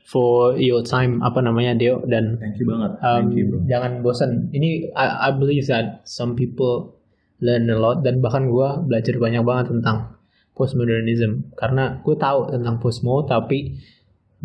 for 0.07 0.55
your 0.55 0.87
time 0.87 1.19
apa 1.27 1.43
namanya 1.43 1.75
Deo 1.75 1.99
dan 2.07 2.39
thank 2.39 2.63
you 2.63 2.67
banget. 2.71 2.95
um, 3.03 3.27
jangan 3.67 4.07
bosan. 4.07 4.55
Ini 4.55 4.95
I, 4.95 5.29
I 5.29 5.31
believe 5.35 5.67
that 5.67 6.07
some 6.07 6.39
people 6.39 6.95
learn 7.43 7.67
a 7.67 7.75
lot 7.75 8.07
dan 8.07 8.23
bahkan 8.23 8.47
gue 8.47 8.69
belajar 8.87 9.19
banyak 9.19 9.43
banget 9.43 9.75
tentang 9.75 10.15
postmodernism. 10.55 11.51
Karena 11.59 11.99
gue 12.07 12.15
tahu 12.15 12.55
tentang 12.55 12.79
postmo 12.79 13.27
tapi 13.27 13.83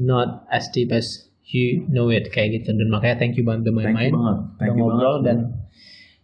not 0.01 0.49
as 0.49 0.65
deep 0.73 0.89
as 0.89 1.29
you 1.45 1.85
know 1.93 2.09
it 2.09 2.33
kayak 2.33 2.57
gitu. 2.57 2.73
Dan 2.73 2.89
makanya 2.89 3.21
thank 3.21 3.37
you 3.37 3.45
banget 3.45 3.69
you 3.69 4.17
banget. 4.17 4.37
thank 4.57 4.73
udah 4.73 4.75
you 4.75 4.81
ngobrol 4.81 5.15
banget. 5.21 5.25
dan 5.29 5.37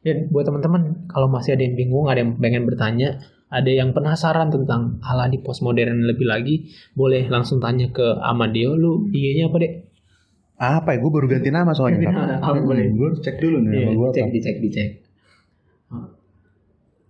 dan 0.01 0.17
buat 0.33 0.49
teman-teman 0.49 1.05
kalau 1.05 1.29
masih 1.29 1.53
ada 1.53 1.61
yang 1.61 1.77
bingung 1.77 2.09
ada 2.09 2.25
yang 2.25 2.41
pengen 2.41 2.65
bertanya 2.65 3.21
ada 3.47 3.71
yang 3.71 3.95
penasaran 3.95 4.51
tentang 4.51 4.99
hal 4.99 5.23
di 5.31 5.39
postmodern 5.39 6.03
lebih 6.03 6.27
lagi 6.27 6.67
boleh 6.91 7.31
langsung 7.31 7.63
tanya 7.63 7.87
ke 7.91 8.19
Amadeo 8.19 8.75
lu 8.75 9.07
IG-nya 9.11 9.47
apa 9.47 9.57
dek? 9.63 9.73
Apa 10.57 10.89
ya? 10.93 10.97
Gue 10.99 11.11
baru 11.13 11.27
ganti 11.31 11.49
nama 11.53 11.71
soalnya. 11.71 12.01
Ganti 12.01 12.11
nama, 12.11 12.43
apa 12.43 12.59
boleh? 12.59 12.91
gue 12.91 13.05
harus 13.07 13.21
cek 13.23 13.37
dulu 13.39 13.57
nih 13.63 13.71
Iya, 13.71 13.85
nama 13.87 13.91
gue 13.95 14.07
dicek 14.11 14.27
dicek 14.33 14.55
dicek 14.59 14.89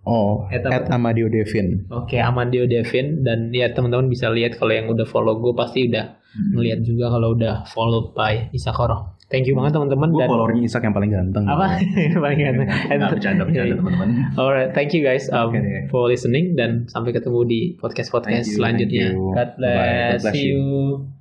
oh 0.04 0.46
At 0.52 0.66
at 0.68 0.86
Amadio 0.92 1.26
Devin 1.32 1.88
Oke, 1.90 2.20
Amadeo 2.20 2.68
Devin 2.68 3.24
dan 3.26 3.50
ya 3.50 3.72
teman-teman 3.72 4.06
bisa 4.06 4.30
lihat 4.30 4.58
kalau 4.60 4.72
yang 4.74 4.86
udah 4.92 5.06
follow 5.08 5.40
gue 5.40 5.54
pasti 5.56 5.88
udah 5.88 6.18
ngeliat 6.54 6.80
juga 6.84 7.10
kalau 7.10 7.34
udah 7.34 7.64
followed 7.66 8.12
by 8.14 8.52
Isakoro. 8.52 9.18
Thank 9.28 9.44
you 9.44 9.52
banget 9.52 9.76
teman-teman 9.76 10.08
gue 10.08 10.24
dan 10.24 10.28
followernya 10.32 10.62
Isak 10.64 10.88
yang 10.88 10.96
paling 10.96 11.12
ganteng 11.12 11.44
apa 11.44 11.84
paling 12.24 12.40
ganteng. 12.40 12.68
Nggak, 12.68 13.10
bercanda 13.12 13.42
bercanda 13.44 13.74
teman-teman 13.76 14.08
Alright, 14.40 14.70
thank 14.72 14.96
you 14.96 15.04
guys 15.04 15.28
um, 15.28 15.52
deh. 15.52 15.84
for 15.92 16.08
listening 16.08 16.56
dan 16.56 16.88
sampai 16.88 17.12
ketemu 17.12 17.44
di 17.44 17.60
podcast 17.76 18.08
podcast 18.08 18.48
you, 18.48 18.56
selanjutnya. 18.56 19.12
God 19.12 19.12
Bye-bye. 19.12 19.36
God 19.36 19.50
bless. 19.60 20.20
bless 20.24 20.34
See 20.36 20.48
you. 20.48 20.56
you. 20.56 21.17